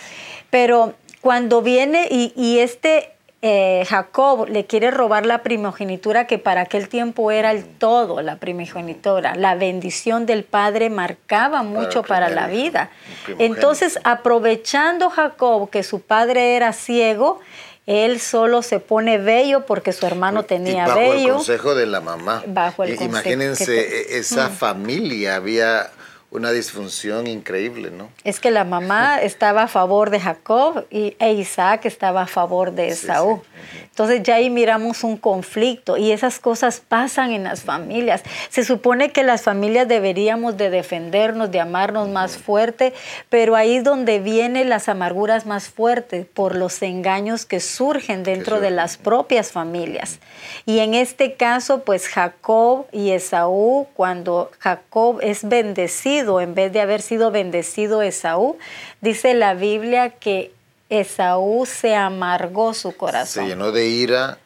pero 0.49 0.93
cuando 1.21 1.61
viene 1.61 2.07
y, 2.09 2.33
y 2.35 2.59
este 2.59 3.11
eh, 3.43 3.85
Jacob 3.89 4.47
le 4.47 4.67
quiere 4.67 4.91
robar 4.91 5.25
la 5.25 5.41
primogenitura 5.41 6.27
que 6.27 6.37
para 6.37 6.61
aquel 6.61 6.87
tiempo 6.89 7.31
era 7.31 7.51
el 7.51 7.65
todo, 7.65 8.21
la 8.21 8.35
primogenitura. 8.35 9.33
La 9.35 9.55
bendición 9.55 10.27
del 10.27 10.43
padre 10.43 10.91
marcaba 10.91 11.63
mucho 11.63 12.03
para, 12.03 12.29
la 12.29 12.45
vida. 12.45 12.91
Entonces, 13.39 13.99
aprovechando 14.03 15.09
Jacob 15.09 15.71
que 15.71 15.81
su 15.81 16.01
padre 16.01 16.55
era 16.55 16.71
ciego, 16.71 17.39
él 17.87 18.19
solo 18.19 18.61
se 18.61 18.79
pone 18.79 19.17
bello 19.17 19.65
porque 19.65 19.91
su 19.91 20.05
hermano 20.05 20.43
tenía 20.43 20.85
bajo 20.85 20.99
bello. 20.99 21.27
el 21.29 21.33
consejo 21.33 21.73
de 21.73 21.87
la 21.87 21.99
mamá. 21.99 22.43
Bajo 22.45 22.83
el 22.83 23.01
Imagínense, 23.01 23.79
e-, 23.79 24.19
esa 24.19 24.49
familia 24.49 25.35
había 25.35 25.89
una 26.31 26.51
disfunción 26.51 27.27
increíble, 27.27 27.91
¿no? 27.91 28.09
Es 28.23 28.39
que 28.39 28.51
la 28.51 28.63
mamá 28.63 29.19
estaba 29.21 29.63
a 29.63 29.67
favor 29.67 30.09
de 30.09 30.19
Jacob 30.21 30.85
y, 30.89 31.15
e 31.19 31.33
Isaac 31.33 31.85
estaba 31.85 32.21
a 32.23 32.27
favor 32.27 32.71
de 32.71 32.87
Esaú. 32.87 33.41
Entonces 33.83 34.23
ya 34.23 34.35
ahí 34.35 34.49
miramos 34.49 35.03
un 35.03 35.17
conflicto 35.17 35.97
y 35.97 36.13
esas 36.13 36.39
cosas 36.39 36.79
pasan 36.79 37.31
en 37.31 37.43
las 37.43 37.63
familias. 37.63 38.23
Se 38.49 38.63
supone 38.63 39.11
que 39.11 39.23
las 39.23 39.43
familias 39.43 39.89
deberíamos 39.89 40.55
de 40.55 40.69
defendernos, 40.69 41.51
de 41.51 41.59
amarnos 41.59 42.07
más 42.07 42.37
fuerte, 42.37 42.93
pero 43.29 43.57
ahí 43.57 43.75
es 43.75 43.83
donde 43.83 44.19
vienen 44.19 44.69
las 44.69 44.87
amarguras 44.87 45.45
más 45.45 45.67
fuertes 45.67 46.25
por 46.25 46.55
los 46.55 46.81
engaños 46.81 47.45
que 47.45 47.59
surgen 47.59 48.23
dentro 48.23 48.61
de 48.61 48.71
las 48.71 48.95
propias 48.95 49.51
familias. 49.51 50.19
Y 50.65 50.79
en 50.79 50.93
este 50.93 51.33
caso, 51.33 51.83
pues 51.83 52.07
Jacob 52.07 52.85
y 52.93 53.11
Esaú, 53.11 53.87
cuando 53.95 54.49
Jacob 54.59 55.19
es 55.21 55.47
bendecido, 55.47 56.20
en 56.41 56.55
vez 56.55 56.71
de 56.71 56.81
haber 56.81 57.01
sido 57.01 57.31
bendecido 57.31 58.01
Esaú, 58.01 58.57
dice 59.01 59.33
la 59.33 59.53
Biblia 59.53 60.09
que 60.09 60.51
Esaú 60.89 61.65
se 61.65 61.95
amargó 61.95 62.73
su 62.73 62.95
corazón. 62.95 63.43
Se 63.43 63.49
llenó 63.49 63.71
de 63.71 63.87
ira, 63.87 64.39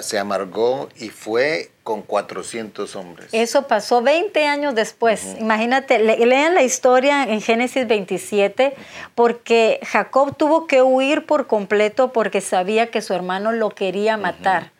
se 0.00 0.18
amargó 0.18 0.88
y 0.96 1.08
fue 1.08 1.70
con 1.82 2.02
400 2.02 2.94
hombres. 2.96 3.28
Eso 3.32 3.66
pasó 3.66 4.02
20 4.02 4.46
años 4.46 4.74
después. 4.74 5.36
Imagínate, 5.40 5.98
lean 5.98 6.54
la 6.54 6.62
historia 6.62 7.24
en 7.24 7.40
Génesis 7.40 7.86
27, 7.86 8.74
porque 9.14 9.80
Jacob 9.84 10.36
tuvo 10.36 10.66
que 10.66 10.82
huir 10.82 11.26
por 11.26 11.46
completo 11.46 12.12
porque 12.12 12.40
sabía 12.40 12.90
que 12.90 13.02
su 13.02 13.14
hermano 13.14 13.52
lo 13.52 13.70
quería 13.70 14.16
matar. 14.16 14.70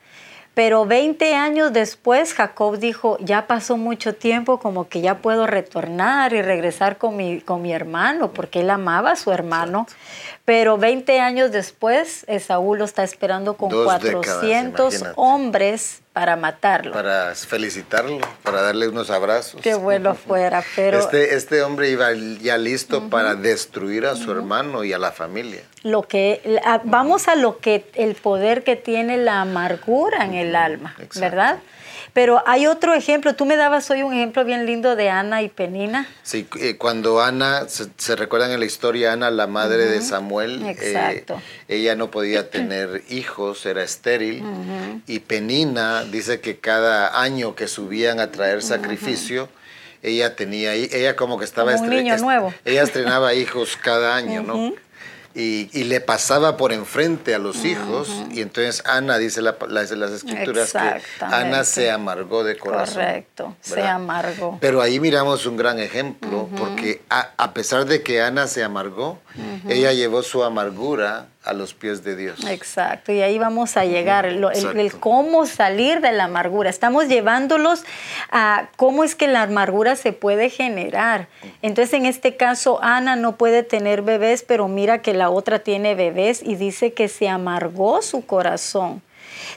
Pero 0.54 0.85
20 0.85 1.35
años 1.35 1.73
después 1.73 2.35
Jacob 2.35 2.78
dijo, 2.78 3.16
ya 3.21 3.47
pasó 3.47 3.78
mucho 3.78 4.14
tiempo, 4.14 4.59
como 4.59 4.87
que 4.88 5.00
ya 5.00 5.18
puedo 5.18 5.47
retornar 5.47 6.35
y 6.35 6.42
regresar 6.42 6.99
con 6.99 7.16
mi, 7.16 7.40
con 7.40 7.62
mi 7.62 7.73
hermano, 7.73 8.32
porque 8.32 8.61
él 8.61 8.68
amaba 8.68 9.12
a 9.12 9.16
su 9.16 9.32
hermano. 9.32 9.87
Pero 10.44 10.76
20 10.76 11.21
años 11.21 11.52
después, 11.52 12.25
Esaú 12.28 12.75
lo 12.75 12.85
está 12.85 13.02
esperando 13.02 13.56
con 13.56 13.71
400 13.71 15.04
hombres 15.16 16.01
para 16.12 16.37
matarlo. 16.37 16.92
Para 16.92 17.35
felicitarlo, 17.35 18.21
para 18.42 18.61
darle 18.61 18.88
unos 18.88 19.11
abrazos. 19.11 19.61
Qué 19.62 19.75
bueno 19.75 20.14
fuera, 20.14 20.62
pero... 20.76 20.99
Este, 20.99 21.35
este 21.35 21.62
hombre 21.62 21.90
iba 21.90 22.12
ya 22.12 22.59
listo 22.59 23.09
para 23.09 23.35
destruir 23.35 24.04
a 24.07 24.14
su 24.14 24.31
hermano 24.31 24.85
y 24.85 24.92
a 24.92 24.99
la 24.99 25.12
familia. 25.12 25.62
Lo 25.83 26.02
que, 26.02 26.61
vamos 26.85 27.28
a 27.28 27.35
lo 27.35 27.59
que, 27.59 27.90
el 27.95 28.14
poder 28.14 28.62
que 28.62 28.76
tiene 28.76 29.16
la 29.16 29.40
amargura 29.40 30.25
en 30.25 30.35
el 30.35 30.54
alma, 30.54 30.95
¿verdad? 31.16 31.59
Pero 32.12 32.42
hay 32.47 32.66
otro 32.66 32.95
ejemplo, 32.95 33.35
tú 33.35 33.47
me 33.47 33.57
dabas 33.57 33.90
hoy 33.90 34.02
un 34.02 34.12
ejemplo 34.12 34.45
bien 34.45 34.66
lindo 34.66 34.97
de 34.97 35.09
Ana 35.09 35.40
y 35.42 35.49
Penina. 35.49 36.07
Sí, 36.23 36.47
eh, 36.61 36.76
cuando 36.76 37.23
Ana, 37.23 37.66
se, 37.69 38.16
recuerdan 38.16 38.50
en 38.50 38.61
la 38.61 38.66
historia, 38.66 39.14
Ana, 39.14 39.31
la 39.31 39.47
madre 39.47 39.87
de 39.87 40.02
Samuel, 40.02 40.62
eh, 40.62 41.25
ella 41.69 41.97
no 41.97 42.11
podía 42.11 42.50
tener 42.50 43.02
hijos, 43.09 43.64
era 43.64 43.83
estéril, 43.83 44.45
y 45.07 45.21
Penina 45.21 46.04
dice 46.04 46.40
que 46.40 46.59
cada 46.59 47.21
año 47.21 47.54
que 47.54 47.66
subían 47.66 48.21
a 48.21 48.31
traer 48.31 48.62
sacrificio, 48.62 49.49
ella 50.02 50.37
tenía, 50.37 50.75
ella 50.75 51.16
como 51.16 51.38
que 51.38 51.45
estaba... 51.45 51.75
un 51.76 51.88
niño 51.88 52.19
nuevo. 52.19 52.52
Ella 52.66 52.83
estrenaba 52.83 53.33
hijos 53.35 53.78
cada 53.81 54.16
año, 54.16 54.42
¿no? 54.42 54.75
Y, 55.35 55.71
y 55.73 55.85
le 55.85 56.01
pasaba 56.01 56.57
por 56.57 56.73
enfrente 56.73 57.35
a 57.35 57.39
los 57.39 57.65
hijos. 57.65 58.09
Y 58.31 58.41
entonces 58.43 58.83
Ana, 58.87 59.19
dice 59.19 59.43
la, 59.43 59.57
la- 59.69 59.83
las 59.83 60.11
escrituras, 60.11 60.73
que 60.73 60.79
Ana 61.25 61.65
se 61.65 61.91
amargó 61.91 62.45
de 62.45 62.57
corazón. 62.57 62.95
Correcto, 63.03 63.57
se 63.61 63.83
amargó. 63.83 64.59
Pero 64.61 64.83
ahí 64.83 65.01
miramos 65.01 65.47
un 65.47 65.57
gran 65.57 65.79
ejemplo, 65.79 66.49
porque 66.59 67.03
a, 67.11 67.31
a 67.37 67.53
pesar 67.55 67.87
de 67.87 68.03
que 68.03 68.23
Ana 68.23 68.47
se 68.47 68.62
amargó, 68.62 69.21
ella 69.69 69.93
llevó 69.93 70.23
su 70.23 70.43
amargura 70.45 71.27
a 71.44 71.52
los 71.52 71.75
pies 71.75 72.04
de 72.04 72.14
Dios. 72.14 72.44
Exacto, 72.46 73.12
y 73.12 73.20
ahí 73.20 73.38
vamos 73.38 73.76
a 73.76 73.84
llegar, 73.84 74.26
el, 74.26 74.44
el 74.44 74.92
cómo 74.94 75.46
salir 75.46 76.00
de 76.00 76.12
la 76.12 76.25
amargura. 76.25 76.70
Estamos 76.70 77.08
llevándolos 77.08 77.84
a 78.30 78.68
cómo 78.76 79.02
es 79.02 79.14
que 79.14 79.26
la 79.26 79.42
amargura 79.42 79.96
se 79.96 80.12
puede 80.12 80.50
generar. 80.50 81.28
Entonces, 81.61 81.94
en 81.94 82.06
este 82.06 82.37
caso, 82.37 82.78
Ana 82.82 83.16
no 83.16 83.37
puede 83.37 83.64
tener 83.64 84.02
bebés, 84.02 84.44
pero 84.44 84.68
mira 84.68 85.02
que 85.02 85.14
la 85.14 85.30
otra 85.30 85.58
tiene 85.58 85.94
bebés 85.94 86.42
y 86.42 86.54
dice 86.54 86.92
que 86.92 87.08
se 87.08 87.28
amargó 87.28 88.02
su 88.02 88.25
corazón. 88.25 89.02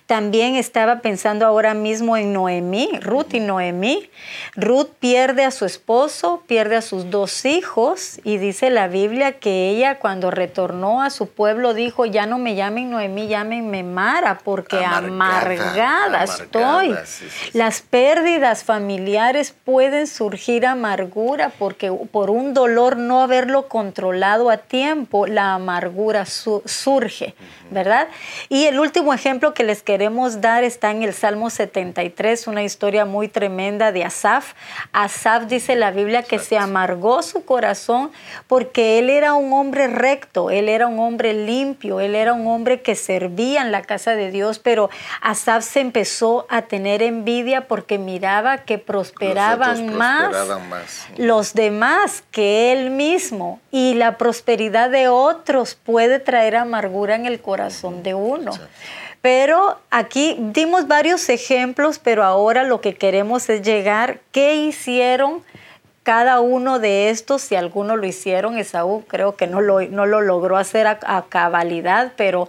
También 0.05 0.55
estaba 0.55 0.99
pensando 1.01 1.45
ahora 1.45 1.73
mismo 1.73 2.17
en 2.17 2.33
Noemí, 2.33 2.89
Ruth 3.01 3.33
y 3.33 3.39
Noemí. 3.39 4.09
Ruth 4.55 4.89
pierde 4.99 5.43
a 5.45 5.51
su 5.51 5.65
esposo, 5.65 6.43
pierde 6.47 6.75
a 6.75 6.81
sus 6.81 7.09
dos 7.09 7.45
hijos 7.45 8.19
y 8.23 8.37
dice 8.37 8.69
la 8.69 8.87
Biblia 8.87 9.33
que 9.39 9.69
ella 9.69 9.99
cuando 9.99 10.31
retornó 10.31 11.01
a 11.01 11.09
su 11.09 11.27
pueblo 11.29 11.73
dijo, 11.73 12.05
ya 12.05 12.25
no 12.25 12.37
me 12.37 12.55
llamen 12.55 12.89
Noemí, 12.91 13.27
llámenme 13.27 13.83
Mara, 13.83 14.39
porque 14.43 14.83
Amargada, 14.83 15.07
amargada, 15.07 16.23
estoy. 16.23 16.63
amargada, 16.63 17.05
sí, 17.05 17.25
sí, 17.29 17.49
sí. 17.51 17.57
Las 17.57 17.81
pérdidas 17.81 18.63
familiares 18.63 19.53
pueden 19.65 20.07
surgir 20.07 20.65
amargura 20.65 21.51
porque 21.57 21.91
por 21.91 22.29
un 22.29 22.53
dolor 22.53 22.97
no 22.97 23.21
haberlo 23.23 23.67
controlado 23.67 24.49
a 24.49 24.57
tiempo, 24.57 25.27
la 25.27 25.53
amargura 25.55 26.25
su- 26.25 26.61
surge, 26.65 27.35
¿verdad? 27.71 28.07
Y 28.49 28.65
el 28.65 28.79
último 28.79 29.13
ejemplo 29.13 29.53
que 29.53 29.63
les 29.75 29.83
queremos 29.83 30.39
dar 30.39 30.63
está 30.63 30.89
en 30.91 31.03
el 31.03 31.13
Salmo 31.13 31.49
73, 31.49 32.47
una 32.47 32.63
historia 32.63 33.03
muy 33.03 33.27
tremenda 33.27 33.91
de 33.91 34.05
Asaf. 34.05 34.53
Asaf 34.93 35.47
dice 35.47 35.75
la 35.75 35.91
Biblia 35.91 36.23
que 36.23 36.39
se 36.39 36.57
amargó 36.57 37.21
su 37.21 37.43
corazón 37.43 38.09
porque 38.47 38.99
él 38.99 39.09
era 39.09 39.33
un 39.33 39.51
hombre 39.51 39.87
recto, 39.87 40.49
él 40.49 40.69
era 40.69 40.87
un 40.87 40.97
hombre 40.99 41.33
limpio, 41.33 41.99
él 41.99 42.15
era 42.15 42.31
un 42.31 42.47
hombre 42.47 42.81
que 42.83 42.95
servía 42.95 43.63
en 43.63 43.73
la 43.73 43.81
casa 43.81 44.15
de 44.15 44.31
Dios, 44.31 44.59
pero 44.59 44.89
Asaf 45.19 45.65
se 45.65 45.81
empezó 45.81 46.47
a 46.49 46.61
tener 46.61 47.01
envidia 47.01 47.67
porque 47.67 47.97
miraba 47.97 48.59
que 48.59 48.77
prosperaban, 48.77 49.71
otros 49.71 49.93
más, 49.97 50.29
prosperaban 50.29 50.69
más. 50.69 51.07
los 51.17 51.53
demás 51.53 52.23
que 52.31 52.71
él 52.71 52.91
mismo 52.91 53.59
y 53.71 53.95
la 53.95 54.17
prosperidad 54.17 54.89
de 54.89 55.09
otros 55.09 55.75
puede 55.75 56.19
traer 56.19 56.55
amargura 56.55 57.15
en 57.15 57.25
el 57.25 57.41
corazón 57.41 58.03
de 58.03 58.13
uno. 58.13 58.53
Pero 59.25 59.79
aquí 59.89 60.37
dimos 60.39 60.87
varios 60.87 61.29
ejemplos, 61.29 61.97
pero 61.97 62.23
ahora 62.23 62.61
lo 62.61 62.79
que 62.79 62.93
queremos 62.93 63.49
es 63.49 63.63
llegar, 63.63 64.19
¿qué 64.31 64.53
hicieron 64.57 65.41
cada 66.03 66.41
uno 66.41 66.77
de 66.77 67.09
estos? 67.09 67.41
Si 67.41 67.55
alguno 67.55 67.95
lo 67.95 68.05
hicieron, 68.05 68.55
Esaú 68.59 69.03
creo 69.07 69.35
que 69.35 69.47
no 69.47 69.61
lo, 69.61 69.81
no 69.81 70.05
lo 70.05 70.21
logró 70.21 70.57
hacer 70.57 70.85
a, 70.85 70.99
a 71.01 71.25
cabalidad, 71.27 72.11
pero 72.15 72.47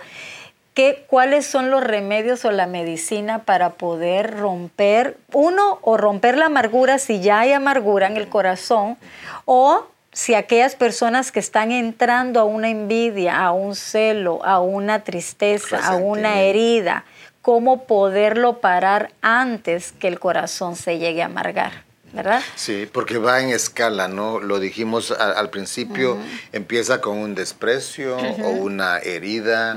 ¿qué, 0.74 1.06
¿cuáles 1.06 1.46
son 1.46 1.70
los 1.70 1.82
remedios 1.82 2.44
o 2.44 2.50
la 2.50 2.66
medicina 2.66 3.44
para 3.44 3.70
poder 3.70 4.36
romper, 4.36 5.16
uno, 5.32 5.78
o 5.80 5.96
romper 5.96 6.36
la 6.36 6.44
amargura 6.44 6.98
si 6.98 7.22
ya 7.22 7.40
hay 7.40 7.54
amargura 7.54 8.06
en 8.06 8.18
el 8.18 8.28
corazón, 8.28 8.98
o 9.46 9.86
si 10.16 10.32
aquellas 10.32 10.76
personas 10.76 11.30
que 11.30 11.40
están 11.40 11.70
entrando 11.70 12.40
a 12.40 12.44
una 12.44 12.70
envidia, 12.70 13.44
a 13.44 13.52
un 13.52 13.76
celo, 13.76 14.42
a 14.46 14.60
una 14.60 15.04
tristeza, 15.04 15.78
a 15.86 15.96
una 15.96 16.40
herida, 16.40 17.04
cómo 17.42 17.84
poderlo 17.84 18.62
parar 18.62 19.10
antes 19.20 19.92
que 19.92 20.08
el 20.08 20.18
corazón 20.18 20.74
se 20.74 20.98
llegue 20.98 21.20
a 21.20 21.26
amargar, 21.26 21.84
¿verdad? 22.16 22.42
Sí, 22.56 22.88
porque 22.90 23.18
va 23.18 23.40
en 23.42 23.50
escala, 23.50 24.08
¿no? 24.08 24.40
Lo 24.40 24.58
dijimos 24.58 25.10
a- 25.12 25.32
al 25.32 25.50
principio, 25.50 26.18
empieza 26.52 27.00
con 27.00 27.18
un 27.18 27.34
desprecio 27.34 28.16
o 28.16 28.50
una 28.50 28.98
herida 28.98 29.76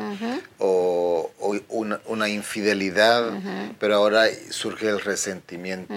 o, 0.57 1.31
o 1.39 1.55
una, 1.69 1.99
una 2.05 2.29
infidelidad, 2.29 3.31
pero 3.79 3.95
ahora 3.95 4.25
surge 4.49 4.87
el 4.89 4.99
resentimiento. 5.01 5.93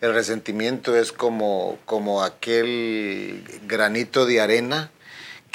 El 0.00 0.12
resentimiento 0.14 0.96
es 0.96 1.12
como, 1.12 1.78
como 1.84 2.22
aquel 2.22 3.42
granito 3.66 4.26
de 4.26 4.40
arena 4.40 4.90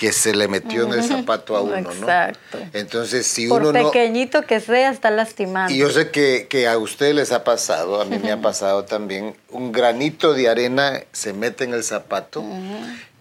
que 0.02 0.12
se 0.12 0.34
le 0.34 0.48
metió 0.48 0.88
en 0.88 0.94
el 0.94 1.04
zapato 1.04 1.56
a 1.56 1.62
uno, 1.62 1.80
¿no? 1.80 1.92
Exacto. 1.92 2.58
Entonces, 2.74 3.28
si 3.28 3.48
Por 3.48 3.62
uno 3.62 3.72
no... 3.72 3.92
pequeñito 3.92 4.42
que 4.48 4.60
sea, 4.60 4.90
está 4.90 5.12
lastimando. 5.12 5.72
Y 5.72 5.78
yo 5.78 5.92
sé 5.92 6.10
que, 6.10 6.48
que 6.50 6.68
a 6.68 6.80
ustedes 6.80 7.14
les 7.14 7.32
ha 7.32 7.44
pasado, 7.44 8.02
a 8.02 8.06
mí 8.06 8.18
me 8.18 8.32
ha 8.32 8.42
pasado 8.42 8.84
también, 8.84 9.36
un 9.52 9.72
granito 9.72 10.34
de 10.34 10.50
arena 10.50 11.04
se 11.12 11.34
mete 11.34 11.66
en 11.66 11.76
el 11.76 11.84
zapato. 11.84 12.44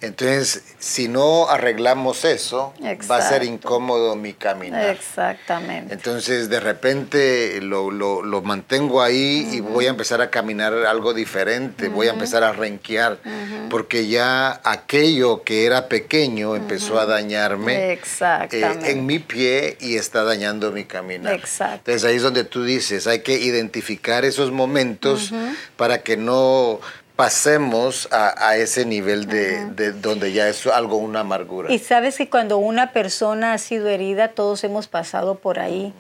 Entonces, 0.02 0.62
si 0.78 1.08
no 1.08 1.48
arreglamos 1.50 2.24
eso, 2.24 2.72
va 3.10 3.16
a 3.18 3.22
ser 3.28 3.42
incómodo 3.44 4.16
mi 4.16 4.32
caminar. 4.32 4.88
Exactamente. 4.96 5.92
Entonces, 5.92 6.48
de 6.48 6.58
repente 6.58 7.60
lo, 7.60 7.90
lo- 7.90 8.22
lo 8.22 8.40
mantengo 8.40 9.02
ahí 9.02 9.46
y 9.52 9.60
voy 9.60 9.86
a 9.86 9.90
empezar 9.90 10.22
a 10.22 10.30
caminar 10.30 10.72
algo 10.86 11.12
diferente, 11.12 11.88
voy 11.88 12.08
a 12.08 12.12
empezar 12.12 12.42
a 12.44 12.52
renquear, 12.52 13.18
porque 13.68 14.06
ya 14.08 14.60
aquello 14.64 15.42
que 15.44 15.66
era 15.66 15.86
pequeño 15.88 16.56
empezó 16.56 16.98
a 16.98 17.04
dañarme 17.06 17.92
eh, 18.56 18.60
en 18.92 19.04
mi 19.06 19.18
pie 19.18 19.76
y 19.80 19.96
está 19.96 20.24
dañando 20.24 20.72
mi 20.72 20.84
caminar. 20.84 21.34
Exacto. 21.34 21.90
Entonces, 21.90 22.04
ahí 22.08 22.16
es 22.16 22.22
donde 22.22 22.44
tú 22.44 22.64
dices, 22.64 23.06
hay 23.06 23.20
que 23.20 23.38
identificar 23.38 24.24
esos 24.24 24.50
momentos 24.50 25.30
para 25.76 26.02
que 26.02 26.16
no 26.16 26.80
pasemos 27.20 28.09
a, 28.11 28.48
a 28.48 28.56
ese 28.56 28.87
nivel 28.87 29.26
de, 29.26 29.66
de 29.66 29.92
donde 29.92 30.33
ya 30.33 30.48
es 30.48 30.66
algo 30.66 30.96
una 30.96 31.20
amargura. 31.20 31.70
Y 31.70 31.78
sabes 31.78 32.16
que 32.16 32.30
cuando 32.30 32.56
una 32.56 32.92
persona 32.92 33.52
ha 33.52 33.59
sido 33.59 33.88
herida, 33.88 34.28
todos 34.28 34.64
hemos 34.64 34.88
pasado 34.88 35.35
por 35.35 35.59
ahí. 35.59 35.92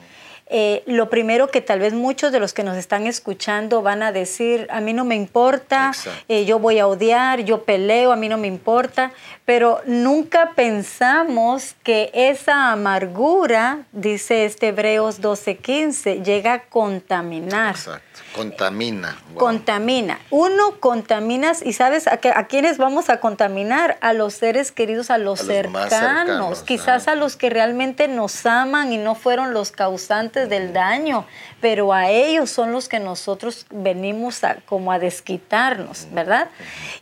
Eh, 0.52 0.82
lo 0.86 1.08
primero 1.10 1.46
que 1.46 1.60
tal 1.60 1.78
vez 1.78 1.92
muchos 1.92 2.32
de 2.32 2.40
los 2.40 2.52
que 2.52 2.64
nos 2.64 2.76
están 2.76 3.06
escuchando 3.06 3.82
van 3.82 4.02
a 4.02 4.10
decir, 4.10 4.66
a 4.70 4.80
mí 4.80 4.92
no 4.92 5.04
me 5.04 5.14
importa, 5.14 5.92
eh, 6.26 6.44
yo 6.44 6.58
voy 6.58 6.80
a 6.80 6.88
odiar, 6.88 7.44
yo 7.44 7.62
peleo, 7.62 8.10
a 8.10 8.16
mí 8.16 8.28
no 8.28 8.36
me 8.36 8.48
importa, 8.48 9.12
pero 9.44 9.80
nunca 9.86 10.52
pensamos 10.56 11.76
que 11.84 12.10
esa 12.14 12.72
amargura, 12.72 13.84
dice 13.92 14.44
este 14.44 14.68
Hebreos 14.68 15.20
12:15, 15.20 16.24
llega 16.24 16.54
a 16.54 16.62
contaminar. 16.64 17.76
Exacto. 17.76 18.09
Contamina. 18.34 19.18
Wow. 19.30 19.38
Contamina. 19.38 20.20
Uno 20.30 20.78
contaminas 20.80 21.62
y 21.64 21.72
sabes 21.72 22.06
a, 22.06 22.18
qué- 22.18 22.32
a 22.34 22.46
quiénes 22.46 22.78
vamos 22.78 23.10
a 23.10 23.18
contaminar, 23.20 23.98
a 24.00 24.12
los 24.12 24.34
seres 24.34 24.70
queridos, 24.72 25.10
a 25.10 25.18
los, 25.18 25.40
A 25.40 25.44
cercanos, 25.44 26.62
quizás 26.62 27.02
ajá. 27.04 27.12
a 27.12 27.14
los 27.16 27.36
que 27.36 27.50
realmente 27.50 28.08
nos 28.08 28.46
aman 28.46 28.92
y 28.92 28.98
no 28.98 29.14
fueron 29.14 29.52
los 29.52 29.72
causantes 29.72 30.48
del 30.48 30.72
daño, 30.72 31.26
pero 31.60 31.92
a 31.92 32.08
ellos 32.08 32.50
son 32.50 32.72
los 32.72 32.88
que 32.88 33.00
nosotros 33.00 33.66
venimos 33.70 34.44
a, 34.44 34.56
como 34.66 34.92
a 34.92 34.98
desquitarnos, 34.98 36.06
¿verdad? 36.12 36.48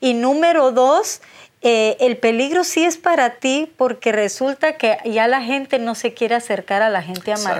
Y 0.00 0.14
número 0.14 0.72
dos, 0.72 1.20
eh, 1.60 1.96
el 2.00 2.16
peligro 2.16 2.62
sí 2.64 2.84
es 2.84 2.96
para 2.96 3.30
ti 3.30 3.72
porque 3.76 4.12
resulta 4.12 4.76
que 4.76 4.96
ya 5.04 5.26
la 5.26 5.42
gente 5.42 5.78
no 5.80 5.94
se 5.94 6.14
quiere 6.14 6.36
acercar 6.36 6.82
a 6.82 6.88
la 6.88 7.02
gente 7.02 7.32
Exacto. 7.32 7.50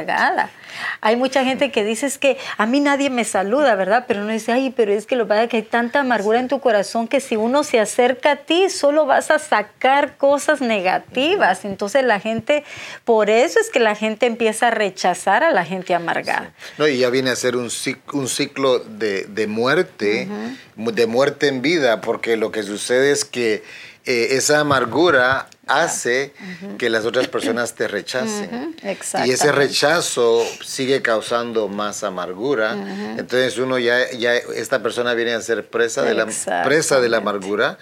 Hay 1.01 1.17
mucha 1.17 1.45
gente 1.45 1.71
que 1.71 1.85
dice 1.85 2.07
es 2.07 2.19
que 2.19 2.37
a 2.57 2.67
mí 2.67 2.81
nadie 2.81 3.11
me 3.11 3.25
saluda, 3.25 3.75
¿verdad? 3.75 4.05
Pero 4.09 4.23
uno 4.23 4.33
dice, 4.33 4.53
ay, 4.53 4.71
pero 4.77 4.93
es 4.93 5.07
que 5.07 5.17
lo 5.17 5.25
que 5.25 5.29
pasa 5.29 5.43
es 5.45 5.49
que 5.51 5.57
hay 5.59 5.63
tanta 5.63 6.01
amargura 6.01 6.41
en 6.41 6.49
tu 6.49 6.61
corazón 6.61 7.09
que 7.09 7.21
si 7.21 7.37
uno 7.37 7.65
se 7.65 7.81
acerca 7.81 8.33
a 8.33 8.37
ti, 8.37 8.69
solo 8.71 9.07
vas 9.07 9.31
a 9.31 9.39
sacar 9.39 10.17
cosas 10.17 10.61
negativas. 10.61 11.65
Entonces 11.65 12.05
la 12.05 12.21
gente, 12.21 12.65
por 13.05 13.31
eso 13.31 13.61
es 13.61 13.71
que 13.71 13.81
la 13.81 13.95
gente 13.95 14.27
empieza 14.27 14.69
a 14.69 14.71
rechazar 14.71 15.45
a 15.45 15.51
la 15.51 15.65
gente 15.65 15.95
amargada. 15.95 16.53
No, 16.79 16.87
y 16.89 16.99
ya 16.99 17.11
viene 17.11 17.31
a 17.31 17.37
ser 17.37 17.57
un 17.57 17.67
cic- 17.69 18.13
un 18.13 18.29
ciclo 18.29 18.79
de, 18.81 19.25
de 19.25 19.47
muerte, 19.47 20.29
mu- 20.77 20.93
de 20.93 21.07
muerte 21.07 21.49
en 21.49 21.63
vida, 21.63 22.01
porque 22.01 22.37
lo 22.37 22.51
que 22.53 22.63
sucede 22.63 23.11
es 23.13 23.25
que 23.25 23.63
eh, 24.05 24.29
esa 24.37 24.61
amargura 24.61 25.49
hace 25.69 26.33
que 26.79 26.91
las 26.91 27.05
otras 27.05 27.29
personas 27.29 27.75
te 27.75 27.89
rechacen. 27.89 28.77
Y 29.25 29.31
ese 29.31 29.53
rechazo 29.53 30.45
sigue 30.65 31.03
causando 31.03 31.69
más 31.69 32.05
amargura. 32.05 32.73
Entonces 33.17 33.59
uno 33.59 33.79
ya, 33.79 34.11
ya, 34.13 34.35
esta 34.35 34.83
persona 34.83 35.15
viene 35.15 35.35
a 35.35 35.41
ser 35.41 35.69
presa 35.69 36.03
de 36.03 36.15
la, 36.15 36.27
presa 36.65 37.01
de 37.01 37.09
la 37.09 37.19
amargura, 37.19 37.79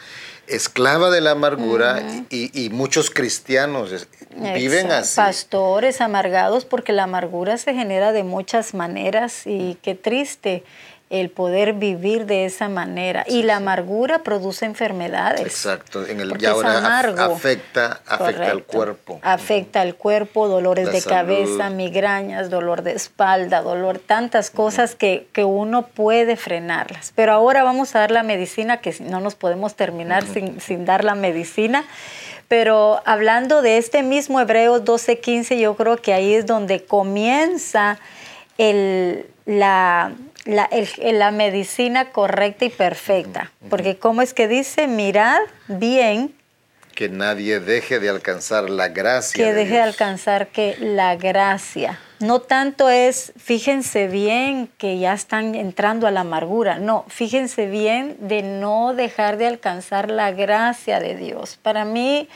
esclava 0.46 1.11
de 1.11 1.20
la 1.20 1.33
amargura, 1.33 2.03
y, 2.31 2.64
y 2.64 2.70
muchos 2.70 3.11
cristianos 3.11 4.07
viven 4.55 4.92
así. 4.92 5.16
Pastores 5.16 6.01
amargados 6.01 6.64
porque 6.64 6.92
la 6.92 7.05
amargura 7.05 7.59
se 7.59 7.75
genera 7.75 8.12
de 8.12 8.22
muchas 8.22 8.75
maneras 8.75 9.42
y 9.46 9.79
qué 9.83 9.94
triste 9.94 10.64
el 11.08 11.30
poder 11.30 11.74
vivir 11.74 12.26
de 12.26 12.46
esa 12.46 12.68
manera. 12.68 13.24
y 13.28 13.44
la 13.44 13.56
amargura 13.56 14.24
produce 14.24 14.64
enfermedades. 14.64 15.40
Exacto, 15.40 16.04
en 16.04 16.20
el, 16.20 16.34
y 16.40 16.46
ahora 16.46 16.78
afecta, 17.26 18.00
afecta 18.06 18.50
al 18.50 18.64
cuerpo. 18.64 19.20
Afecta 19.22 19.80
al 19.82 19.94
cuerpo, 19.94 20.48
dolores 20.48 20.90
de 20.90 21.02
cabeza, 21.02 21.70
migrañas, 21.70 22.50
dolor 22.50 22.82
de 22.82 22.92
espalda, 22.92 23.62
dolor, 23.62 24.00
tantas 24.00 24.50
cosas 24.50 24.96
que, 24.96 25.28
que, 25.32 25.44
uno 25.44 25.86
puede 25.86 26.36
frenarlas. 26.36 27.12
Pero 27.14 27.32
ahora 27.32 27.62
vamos 27.62 27.94
a 27.94 28.00
dar 28.00 28.10
la 28.10 28.24
medicina, 28.24 28.78
que 28.78 28.94
no 29.00 29.20
nos 29.20 29.36
podemos 29.36 29.74
terminar 29.74 30.24
sin, 30.24 30.60
sin 30.60 30.84
dar 30.84 31.04
la 31.04 31.14
medicina. 31.14 31.84
Pero 32.48 33.00
hablando 33.04 33.62
de 33.62 33.78
este 33.78 34.02
mismo 34.02 34.40
Hebreos 34.40 34.84
12:15, 34.84 35.58
yo 35.58 35.76
creo 35.76 35.96
que 35.96 36.12
ahí 36.12 36.34
es 36.34 36.46
donde 36.46 36.84
comienza 36.84 37.98
el, 38.58 39.26
la, 39.46 40.12
la, 40.46 40.68
la, 40.98 41.30
medicina 41.30 42.11
correcta 42.12 42.64
y 42.64 42.70
perfecta. 42.70 43.52
Porque 43.68 43.98
¿cómo 43.98 44.22
es 44.22 44.32
que 44.32 44.48
dice? 44.48 44.87
Mirad 44.87 45.40
bien. 45.68 46.35
Que 46.94 47.09
nadie 47.09 47.61
deje 47.61 47.98
de 48.00 48.09
alcanzar 48.09 48.70
la 48.70 48.88
gracia. 48.88 49.44
Que 49.44 49.52
deje 49.52 49.74
de 49.74 49.82
alcanzar 49.82 50.48
que 50.48 50.76
la 50.80 51.16
gracia. 51.16 51.98
No 52.20 52.40
tanto 52.40 52.88
es, 52.88 53.35
fíjense 53.37 54.09
bien 54.09 54.70
que 54.78 54.98
ya 54.98 55.12
están 55.12 55.54
entrando 55.54 56.06
a 56.06 56.11
la 56.11 56.20
amargura. 56.20 56.78
No, 56.78 57.04
fíjense 57.09 57.66
bien 57.66 58.16
de 58.20 58.42
no 58.42 58.94
dejar 58.94 59.37
de 59.37 59.46
alcanzar 59.46 60.11
la 60.11 60.32
gracia 60.32 60.98
de 60.98 61.14
Dios. 61.14 61.59
Para 61.61 61.85
mí, 61.85 62.30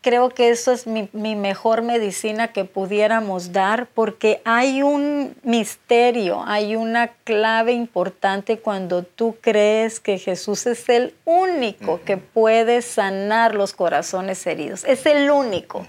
creo 0.00 0.30
que 0.30 0.50
eso 0.50 0.72
es 0.72 0.86
mi, 0.86 1.08
mejor 1.12 1.82
medicina 1.82 2.48
que 2.48 2.64
pudiéramos 2.64 3.52
dar 3.52 3.86
porque 3.86 4.40
hay 4.44 4.82
un 4.82 5.36
misterio, 5.42 6.42
hay 6.46 6.76
una 6.76 7.08
clave 7.24 7.72
importante 7.72 8.58
cuando 8.58 9.02
tú 9.02 9.36
crees 9.40 10.00
que 10.00 10.18
Jesús 10.18 10.66
es 10.66 10.88
el 10.88 11.14
único 11.24 12.00
que 12.04 12.16
puede 12.16 12.82
sanar 12.82 13.54
los 13.54 13.74
corazones 13.74 14.46
heridos. 14.46 14.84
Es 14.84 15.04
el 15.06 15.30
único. 15.30 15.86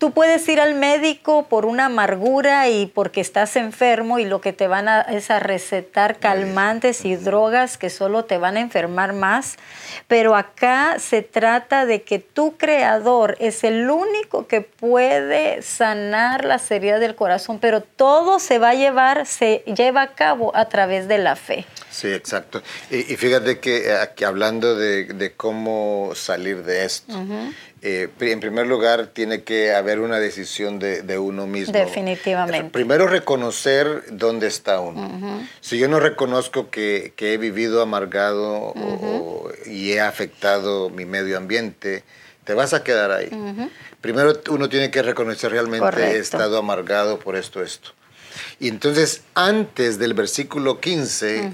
Tú 0.00 0.12
puedes 0.12 0.48
ir 0.48 0.62
al 0.62 0.76
médico 0.76 1.46
por 1.46 1.66
una 1.66 1.84
amargura 1.84 2.70
y 2.70 2.86
porque 2.86 3.20
estás 3.20 3.54
enfermo 3.56 4.18
y 4.18 4.24
lo 4.24 4.40
que 4.40 4.54
te 4.54 4.66
van 4.66 4.88
a 4.88 5.02
es 5.02 5.30
a 5.30 5.40
recetar 5.40 6.18
calmantes 6.18 7.04
y 7.04 7.16
drogas 7.16 7.76
que 7.76 7.90
solo 7.90 8.24
te 8.24 8.38
van 8.38 8.56
a 8.56 8.60
enfermar 8.60 9.12
más. 9.12 9.56
Pero 10.08 10.36
acá 10.36 10.98
se 10.98 11.20
trata 11.20 11.84
de 11.84 12.00
que 12.00 12.18
tu 12.18 12.56
creador 12.56 13.36
es 13.40 13.62
el 13.62 13.90
único 13.90 14.46
que 14.46 14.62
puede 14.62 15.60
sanar 15.60 16.46
las 16.46 16.70
heridas 16.70 17.00
del 17.00 17.14
corazón, 17.14 17.58
pero 17.58 17.82
todo 17.82 18.38
se 18.38 18.58
va 18.58 18.70
a 18.70 18.74
llevar, 18.74 19.26
se 19.26 19.62
lleva 19.66 20.00
a 20.00 20.14
cabo 20.14 20.56
a 20.56 20.70
través 20.70 21.08
de 21.08 21.18
la 21.18 21.36
fe. 21.36 21.66
Sí, 21.90 22.08
exacto. 22.08 22.62
Y, 22.90 23.02
fíjate 23.16 23.58
que 23.58 23.92
aquí 23.92 24.24
hablando 24.24 24.76
de, 24.76 25.34
cómo 25.36 26.12
salir 26.14 26.62
de 26.62 26.86
esto, 26.86 27.12
eh, 27.82 28.08
en 28.20 28.40
primer 28.40 28.66
lugar, 28.66 29.08
tiene 29.08 29.42
que 29.42 29.72
haber 29.72 30.00
una 30.00 30.18
decisión 30.18 30.78
de, 30.78 31.18
uno 31.18 31.46
mismo. 31.46 31.72
Definitivamente. 31.72 32.70
Primero, 32.70 33.06
reconocer 33.06 34.04
dónde 34.10 34.46
está 34.46 34.80
uno. 34.80 35.46
Si 35.60 35.78
yo 35.78 35.88
no 35.88 36.00
reconozco 36.00 36.70
que, 36.70 37.14
he 37.16 37.36
vivido 37.38 37.80
amargado 37.82 38.74
y 39.66 39.92
he 39.92 40.00
afectado 40.00 40.90
mi 40.90 41.06
medio 41.06 41.36
ambiente, 41.38 42.04
te 42.44 42.54
vas 42.54 42.74
a 42.74 42.82
quedar 42.84 43.12
ahí. 43.12 43.30
Primero, 44.00 44.34
uno 44.50 44.68
tiene 44.68 44.90
que 44.90 45.02
reconocer 45.02 45.52
realmente 45.52 46.16
he 46.16 46.18
estado 46.18 46.58
amargado 46.58 47.18
por 47.18 47.36
esto, 47.36 47.62
esto. 47.62 47.92
Y 48.58 48.68
entonces, 48.68 49.22
antes 49.34 49.98
del 49.98 50.14
versículo 50.14 50.80
15, 50.80 51.50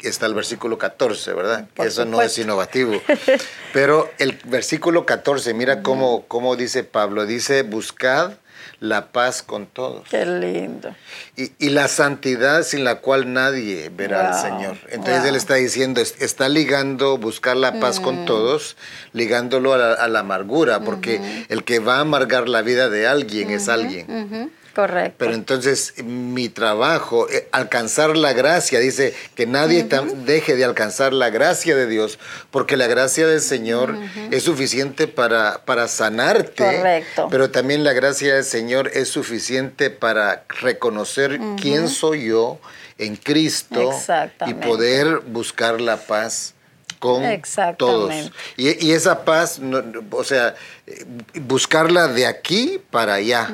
está 0.00 0.26
el 0.26 0.34
versículo 0.34 0.78
14, 0.78 1.32
¿verdad? 1.32 1.68
Eso 1.76 2.04
no 2.04 2.22
es 2.22 2.38
innovativo. 2.38 3.00
Pero 3.72 4.10
el 4.18 4.38
versículo 4.44 5.06
14, 5.06 5.54
mira 5.54 5.82
cómo, 5.82 6.24
cómo 6.28 6.54
dice 6.56 6.84
Pablo, 6.84 7.26
dice, 7.26 7.62
buscad 7.62 8.32
la 8.80 9.10
paz 9.10 9.42
con 9.42 9.66
todos. 9.66 10.08
Qué 10.08 10.24
lindo. 10.24 10.94
Y, 11.36 11.70
la 11.70 11.88
santidad 11.88 12.62
sin 12.62 12.84
la 12.84 13.00
cual 13.00 13.32
nadie 13.32 13.90
verá 13.94 14.28
al 14.28 14.40
Señor. 14.40 14.76
Entonces 14.90 15.24
él 15.24 15.34
está 15.34 15.54
diciendo, 15.54 16.00
está 16.00 16.48
ligando 16.48 17.18
buscar 17.18 17.56
la 17.56 17.80
paz 17.80 18.00
con 18.00 18.24
todos, 18.24 18.76
ligándolo 19.12 19.74
a 19.74 20.08
la, 20.08 20.18
amargura, 20.18 20.80
porque 20.80 21.46
el 21.48 21.64
que 21.64 21.78
va 21.80 21.96
a 21.96 22.00
amargar 22.00 22.48
la 22.48 22.62
vida 22.62 22.88
de 22.88 23.06
alguien 23.06 23.50
es 23.50 23.68
alguien. 23.68 24.52
Correcto. 24.74 25.16
Pero 25.18 25.34
entonces 25.34 25.94
mi 26.04 26.48
trabajo, 26.48 27.28
eh, 27.30 27.48
alcanzar 27.52 28.16
la 28.16 28.32
gracia, 28.32 28.78
dice 28.78 29.14
que 29.34 29.46
nadie 29.46 29.88
deje 30.24 30.56
de 30.56 30.64
alcanzar 30.64 31.12
la 31.12 31.30
gracia 31.30 31.74
de 31.74 31.86
Dios, 31.86 32.18
porque 32.50 32.76
la 32.76 32.86
gracia 32.86 33.26
del 33.26 33.40
Señor 33.40 33.96
es 34.30 34.44
suficiente 34.44 35.08
para, 35.08 35.62
para 35.64 35.88
sanarte. 35.88 36.64
Correcto. 36.64 37.28
Pero 37.30 37.50
también 37.50 37.84
la 37.84 37.92
gracia 37.92 38.34
del 38.34 38.44
Señor 38.44 38.90
es 38.94 39.08
suficiente 39.08 39.90
para 39.90 40.44
reconocer 40.60 41.40
quién 41.60 41.88
soy 41.88 42.26
yo 42.26 42.60
en 42.98 43.16
Cristo 43.16 43.90
y 44.46 44.54
poder 44.54 45.20
buscar 45.20 45.80
la 45.80 45.96
paz 45.96 46.54
con 46.98 47.22
todos. 47.76 48.12
Y, 48.56 48.92
esa 48.92 49.24
paz, 49.24 49.60
o 50.10 50.24
sea, 50.24 50.54
buscarla 51.42 52.08
de 52.08 52.26
aquí 52.26 52.80
para 52.90 53.14
allá. 53.14 53.48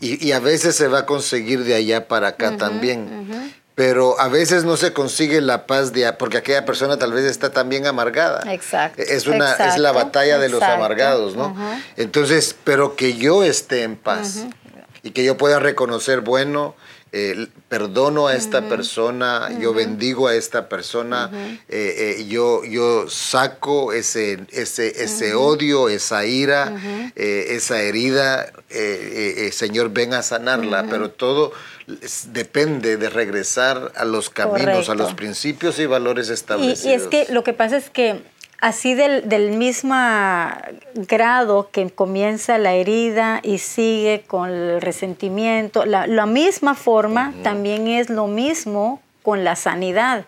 y, 0.00 0.32
a 0.32 0.40
veces 0.40 0.76
se 0.76 0.88
va 0.88 1.00
a 1.00 1.06
conseguir 1.06 1.64
de 1.64 1.74
allá 1.74 2.08
para 2.08 2.28
acá 2.28 2.56
también. 2.56 3.52
Pero 3.74 4.18
a 4.18 4.26
veces 4.26 4.64
no 4.64 4.76
se 4.76 4.92
consigue 4.92 5.40
la 5.40 5.66
paz 5.66 5.92
de 5.92 6.12
porque 6.14 6.38
aquella 6.38 6.64
persona 6.64 6.98
tal 6.98 7.12
vez 7.12 7.24
está 7.24 7.50
también 7.50 7.86
amargada. 7.86 8.52
Exacto. 8.52 9.00
Es 9.00 9.28
una 9.28 9.52
es 9.52 9.78
la 9.78 9.92
batalla 9.92 10.38
de 10.38 10.48
los 10.48 10.60
amargados, 10.62 11.36
¿no? 11.36 11.54
Entonces, 11.96 12.56
pero 12.64 12.96
que 12.96 13.16
yo 13.16 13.44
esté 13.44 13.84
en 13.84 13.96
paz 13.96 14.46
y 15.04 15.12
que 15.12 15.22
yo 15.24 15.36
pueda 15.36 15.60
reconocer, 15.60 16.22
bueno, 16.22 16.74
eh, 17.10 17.46
perdono 17.68 18.26
a 18.26 18.34
esta 18.34 18.68
persona, 18.68 19.48
yo 19.60 19.72
bendigo 19.72 20.28
a 20.28 20.34
esta 20.34 20.68
persona, 20.68 21.30
eh, 21.68 22.16
eh, 22.18 22.26
yo, 22.26 22.64
yo 22.64 23.08
saco 23.08 23.92
ese, 23.92 24.46
ese, 24.50 25.02
ese 25.02 25.34
odio, 25.34 25.88
esa 25.88 26.26
ira, 26.26 26.74
esa 27.14 27.80
herida, 27.80 28.52
Señor, 29.52 29.90
ven 29.90 30.14
a 30.14 30.22
sanarla, 30.22 30.86
pero 30.88 31.10
todo 31.10 31.52
depende 32.32 32.96
de 32.96 33.08
regresar 33.08 33.92
a 33.96 34.04
los 34.04 34.28
caminos, 34.28 34.88
a 34.88 34.94
los 34.94 35.14
principios 35.14 35.78
y 35.78 35.86
valores 35.86 36.28
establecidos. 36.28 36.84
y 36.84 36.92
es 36.92 37.02
que 37.04 37.32
lo 37.32 37.42
que 37.42 37.54
pasa 37.54 37.76
es 37.76 37.88
que 37.90 38.22
así 38.60 38.94
del, 38.94 39.28
del 39.28 39.52
mismo 39.52 39.94
grado 40.94 41.70
que 41.70 41.88
comienza 41.90 42.58
la 42.58 42.74
herida 42.74 43.40
y 43.42 43.58
sigue 43.58 44.24
con 44.26 44.50
el 44.50 44.80
resentimiento, 44.80 45.84
la, 45.84 46.26
misma 46.26 46.74
forma 46.74 47.32
también 47.42 47.86
es 47.86 48.10
lo 48.10 48.26
mismo 48.26 49.00
con 49.22 49.44
la 49.44 49.56
sanidad. 49.56 50.24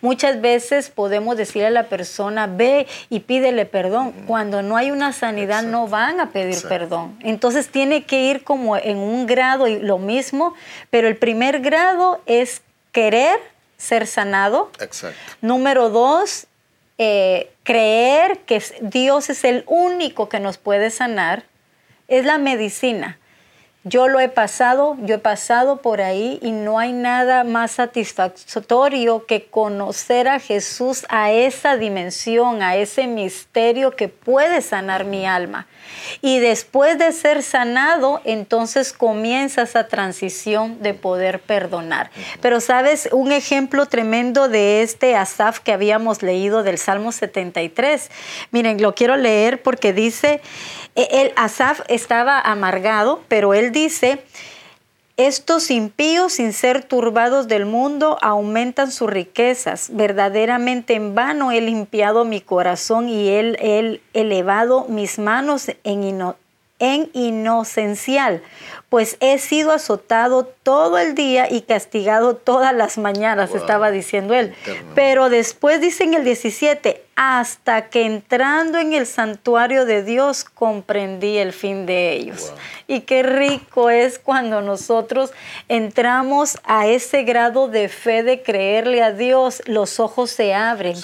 Muchas 0.00 0.40
veces 0.40 0.88
podemos 0.88 1.36
decirle 1.36 1.66
a 1.66 1.70
la 1.70 1.88
persona, 1.88 2.46
ve 2.46 2.86
y 3.10 3.20
pídele 3.20 3.66
perdón. 3.66 4.12
Cuando 4.26 4.62
no 4.62 4.76
hay 4.76 4.90
una 4.90 5.12
sanidad 5.12 5.62
no 5.62 5.88
van 5.88 6.20
a 6.20 6.30
pedir 6.30 6.62
perdón. 6.68 7.16
Entonces 7.20 7.68
tiene 7.68 8.04
que 8.04 8.22
ir 8.22 8.44
como 8.44 8.76
en 8.76 8.98
un 8.98 9.26
grado 9.26 9.66
y 9.66 9.80
lo 9.80 9.98
mismo, 9.98 10.54
pero 10.90 11.08
el 11.08 11.16
primer 11.16 11.60
grado 11.60 12.20
es 12.26 12.62
querer 12.92 13.38
ser 13.76 14.06
sanado. 14.06 14.70
Exacto. 14.80 15.18
Número 15.40 15.90
dos, 15.90 16.46
eh, 16.98 17.50
creer 17.62 18.38
que 18.40 18.62
Dios 18.80 19.30
es 19.30 19.44
el 19.44 19.64
único 19.66 20.28
que 20.28 20.40
nos 20.40 20.58
puede 20.58 20.90
sanar, 20.90 21.44
es 22.08 22.24
la 22.24 22.38
medicina. 22.38 23.18
Yo 23.86 24.08
lo 24.08 24.18
he 24.18 24.30
pasado, 24.30 24.96
yo 25.02 25.16
he 25.16 25.18
pasado 25.18 25.82
por 25.82 26.00
ahí 26.00 26.38
y 26.40 26.52
no 26.52 26.78
hay 26.78 26.94
nada 26.94 27.44
más 27.44 27.72
satisfactorio 27.72 29.26
que 29.26 29.44
conocer 29.44 30.26
a 30.26 30.40
Jesús 30.40 31.04
a 31.10 31.32
esa 31.32 31.76
dimensión, 31.76 32.62
a 32.62 32.76
ese 32.76 33.06
misterio 33.06 33.90
que 33.90 34.08
puede 34.08 34.62
sanar 34.62 35.04
mi 35.04 35.26
alma. 35.26 35.66
Y 36.22 36.38
después 36.38 36.96
de 36.98 37.12
ser 37.12 37.42
sanado, 37.42 38.22
entonces 38.24 38.94
comienza 38.94 39.62
esa 39.62 39.86
transición 39.86 40.82
de 40.82 40.94
poder 40.94 41.40
perdonar. 41.40 42.10
Pero 42.40 42.62
sabes, 42.62 43.10
un 43.12 43.32
ejemplo 43.32 43.84
tremendo 43.84 44.48
de 44.48 44.80
este 44.80 45.14
Asaf 45.14 45.58
que 45.60 45.74
habíamos 45.74 46.22
leído 46.22 46.62
del 46.62 46.78
Salmo 46.78 47.12
73. 47.12 48.10
Miren, 48.50 48.80
lo 48.80 48.94
quiero 48.94 49.16
leer 49.16 49.62
porque 49.62 49.92
dice, 49.92 50.40
el 50.94 51.32
Asaf 51.36 51.80
estaba 51.88 52.40
amargado, 52.40 53.22
pero 53.28 53.54
él 53.54 53.72
dice, 53.72 54.22
estos 55.16 55.70
impíos, 55.70 56.32
sin 56.32 56.52
ser 56.52 56.82
turbados 56.82 57.46
del 57.46 57.66
mundo, 57.66 58.18
aumentan 58.20 58.90
sus 58.90 59.08
riquezas. 59.08 59.90
Verdaderamente 59.92 60.94
en 60.94 61.14
vano 61.14 61.52
he 61.52 61.60
limpiado 61.60 62.24
mi 62.24 62.40
corazón 62.40 63.08
y 63.08 63.28
he 63.28 64.00
elevado 64.12 64.86
mis 64.88 65.20
manos 65.20 65.70
en, 65.84 66.34
en 66.80 67.10
inocencial, 67.12 68.42
pues 68.94 69.16
he 69.18 69.40
sido 69.40 69.72
azotado 69.72 70.44
todo 70.62 70.98
el 70.98 71.16
día 71.16 71.48
y 71.50 71.62
castigado 71.62 72.36
todas 72.36 72.72
las 72.72 72.96
mañanas, 72.96 73.52
estaba 73.52 73.90
diciendo 73.90 74.34
él. 74.34 74.54
Pero 74.94 75.30
después 75.30 75.80
dice 75.80 76.04
en 76.04 76.14
el 76.14 76.22
17, 76.22 77.02
hasta 77.16 77.90
que 77.90 78.06
entrando 78.06 78.78
en 78.78 78.92
el 78.92 79.06
santuario 79.06 79.84
de 79.84 80.02
Dios 80.02 80.44
comprendí 80.44 81.38
el 81.38 81.52
fin 81.52 81.86
de 81.86 82.12
ellos. 82.12 82.52
Y 82.88 83.00
qué 83.00 83.22
rico 83.22 83.88
es 83.88 84.18
cuando 84.18 84.62
nosotros 84.62 85.30
entramos 85.68 86.58
a 86.64 86.86
ese 86.88 87.22
grado 87.22 87.68
de 87.68 87.88
fe 87.88 88.22
de 88.22 88.42
creerle 88.42 89.02
a 89.02 89.12
Dios, 89.12 89.62
los 89.66 90.00
ojos 90.00 90.30
se 90.30 90.54
abren. 90.54 90.96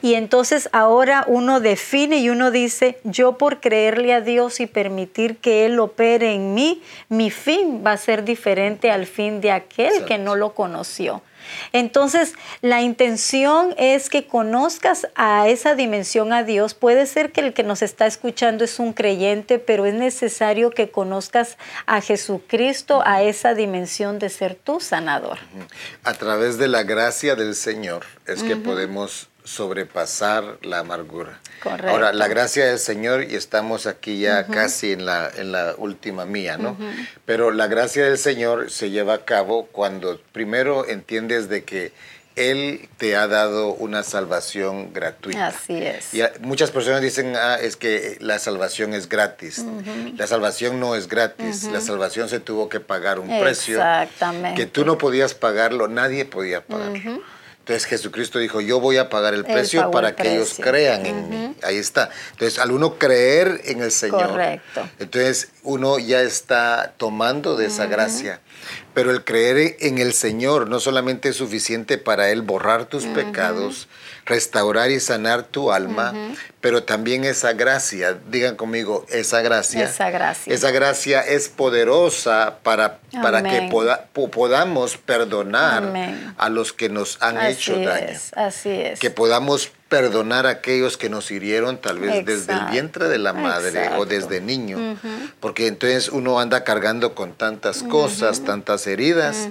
Y 0.00 0.14
entonces 0.14 0.68
ahora 0.72 1.24
uno 1.26 1.60
define 1.60 2.18
y 2.18 2.30
uno 2.30 2.50
dice, 2.50 2.98
yo 3.04 3.36
por 3.36 3.60
creerle 3.60 4.14
a 4.14 4.20
Dios 4.20 4.60
y 4.60 4.66
permitir 4.66 5.36
que 5.36 5.66
Él 5.66 5.78
opere 5.80 6.32
en 6.32 6.54
mí, 6.54 6.82
mi 7.08 7.30
fin 7.38 7.82
va 7.86 7.92
a 7.92 7.96
ser 7.96 8.24
diferente 8.24 8.90
al 8.90 9.06
fin 9.06 9.40
de 9.40 9.52
aquel 9.52 10.04
que 10.04 10.18
no 10.18 10.36
lo 10.36 10.54
conoció. 10.54 11.22
Entonces, 11.72 12.34
la 12.60 12.82
intención 12.82 13.74
es 13.78 14.10
que 14.10 14.26
conozcas 14.26 15.08
a 15.14 15.48
esa 15.48 15.74
dimensión 15.74 16.32
a 16.32 16.42
Dios. 16.42 16.74
Puede 16.74 17.06
ser 17.06 17.32
que 17.32 17.40
el 17.40 17.54
que 17.54 17.62
nos 17.62 17.82
está 17.82 18.06
escuchando 18.06 18.64
es 18.64 18.78
un 18.78 18.92
creyente, 18.92 19.58
pero 19.58 19.86
es 19.86 19.94
necesario 19.94 20.70
que 20.70 20.90
conozcas 20.90 21.56
a 21.86 22.00
Jesucristo, 22.00 23.02
a 23.04 23.22
esa 23.22 23.54
dimensión 23.54 24.18
de 24.18 24.28
ser 24.28 24.54
tu 24.54 24.80
sanador. 24.80 25.38
A 26.04 26.14
través 26.14 26.58
de 26.58 26.68
la 26.68 26.82
gracia 26.82 27.34
del 27.34 27.54
Señor 27.54 28.04
es 28.26 28.42
que 28.42 28.56
podemos 28.56 29.28
sobrepasar 29.48 30.58
la 30.62 30.80
amargura. 30.80 31.40
Correcto. 31.62 31.88
Ahora, 31.88 32.12
la 32.12 32.28
gracia 32.28 32.66
del 32.66 32.78
Señor, 32.78 33.24
y 33.24 33.34
estamos 33.34 33.86
aquí 33.86 34.20
ya 34.20 34.46
casi 34.46 34.92
en 34.92 35.06
la, 35.06 35.30
en 35.36 35.52
la 35.52 35.74
última 35.78 36.26
mía, 36.26 36.58
¿no? 36.58 36.76
Pero 37.24 37.50
la 37.50 37.66
gracia 37.66 38.04
del 38.04 38.18
Señor 38.18 38.70
se 38.70 38.90
lleva 38.90 39.14
a 39.14 39.24
cabo 39.24 39.66
cuando 39.66 40.20
primero 40.32 40.86
entiendes 40.86 41.48
de 41.48 41.64
que 41.64 41.92
él 42.36 42.88
te 42.98 43.16
ha 43.16 43.26
dado 43.26 43.72
una 43.74 44.04
salvación 44.04 44.92
gratuita. 44.92 45.48
Así 45.48 45.82
es. 45.82 46.14
Y 46.14 46.22
muchas 46.40 46.70
personas 46.70 47.00
dicen, 47.00 47.34
ah, 47.34 47.56
es 47.60 47.76
que 47.76 48.16
la 48.20 48.38
salvación 48.38 48.94
es 48.94 49.08
gratis. 49.08 49.64
La 50.16 50.26
salvación 50.26 50.78
no 50.78 50.94
es 50.94 51.08
gratis. 51.08 51.64
La 51.64 51.80
salvación 51.80 52.28
se 52.28 52.38
tuvo 52.38 52.68
que 52.68 52.80
pagar 52.80 53.18
un 53.18 53.40
precio. 53.40 53.82
Que 54.54 54.66
tú 54.66 54.84
no 54.84 54.98
podías 54.98 55.34
pagarlo, 55.34 55.88
nadie 55.88 56.26
podía 56.26 56.64
pagarlo. 56.64 57.22
Entonces 57.68 57.84
Jesucristo 57.86 58.38
dijo, 58.38 58.62
yo 58.62 58.80
voy 58.80 58.96
a 58.96 59.10
pagar 59.10 59.34
el 59.34 59.44
precio 59.44 59.90
para 59.90 60.16
que 60.16 60.36
ellos 60.36 60.54
crean 60.58 61.04
en 61.04 61.28
mí. 61.28 61.54
Ahí 61.62 61.76
está. 61.76 62.08
Entonces, 62.30 62.58
al 62.58 62.70
uno 62.70 62.94
creer 62.94 63.60
en 63.66 63.82
el 63.82 63.92
Señor, 63.92 64.40
entonces 64.98 65.50
uno 65.64 65.98
ya 65.98 66.22
está 66.22 66.94
tomando 66.96 67.56
de 67.56 67.66
esa 67.66 67.84
gracia. 67.84 68.40
Pero 68.98 69.12
el 69.12 69.22
creer 69.22 69.76
en 69.78 69.98
el 69.98 70.12
Señor 70.12 70.68
no 70.68 70.80
solamente 70.80 71.28
es 71.28 71.36
suficiente 71.36 71.98
para 71.98 72.30
Él 72.30 72.42
borrar 72.42 72.86
tus 72.86 73.04
pecados, 73.04 73.86
restaurar 74.26 74.90
y 74.90 74.98
sanar 74.98 75.44
tu 75.44 75.70
alma, 75.70 76.12
pero 76.60 76.82
también 76.82 77.22
esa 77.22 77.52
gracia, 77.52 78.18
digan 78.28 78.56
conmigo, 78.56 79.06
esa 79.08 79.40
gracia. 79.40 79.84
Esa 79.84 80.10
gracia. 80.10 80.52
Esa 80.52 80.72
gracia 80.72 81.20
es 81.20 81.48
poderosa 81.48 82.56
para, 82.64 82.98
para 83.22 83.44
que 83.44 83.70
podamos 84.12 84.96
perdonar 84.96 86.34
a 86.36 86.48
los 86.48 86.72
que 86.72 86.88
nos 86.88 87.22
han 87.22 87.40
hecho 87.46 87.78
daño. 87.78 88.18
así 88.34 88.70
es. 88.70 88.98
Que 88.98 89.10
podamos 89.10 89.70
perdonar 89.88 90.46
a 90.46 90.50
aquellos 90.50 90.96
que 90.96 91.08
nos 91.08 91.30
hirieron 91.30 91.78
tal 91.78 91.98
vez 91.98 92.24
desde 92.24 92.52
el 92.52 92.66
vientre 92.70 93.08
de 93.08 93.18
la 93.18 93.32
madre 93.32 93.90
o 93.96 94.04
desde 94.04 94.40
niño, 94.40 94.98
porque 95.40 95.66
entonces 95.66 96.10
uno 96.10 96.40
anda 96.40 96.62
cargando 96.62 97.14
con 97.14 97.32
tantas 97.32 97.82
cosas, 97.82 98.42
tantas 98.42 98.86
heridas, 98.86 99.48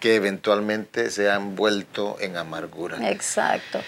que 0.00 0.16
eventualmente 0.16 1.10
se 1.10 1.30
han 1.30 1.54
vuelto 1.54 2.16
en 2.20 2.36
amargura. 2.36 3.10
Exacto. 3.10 3.80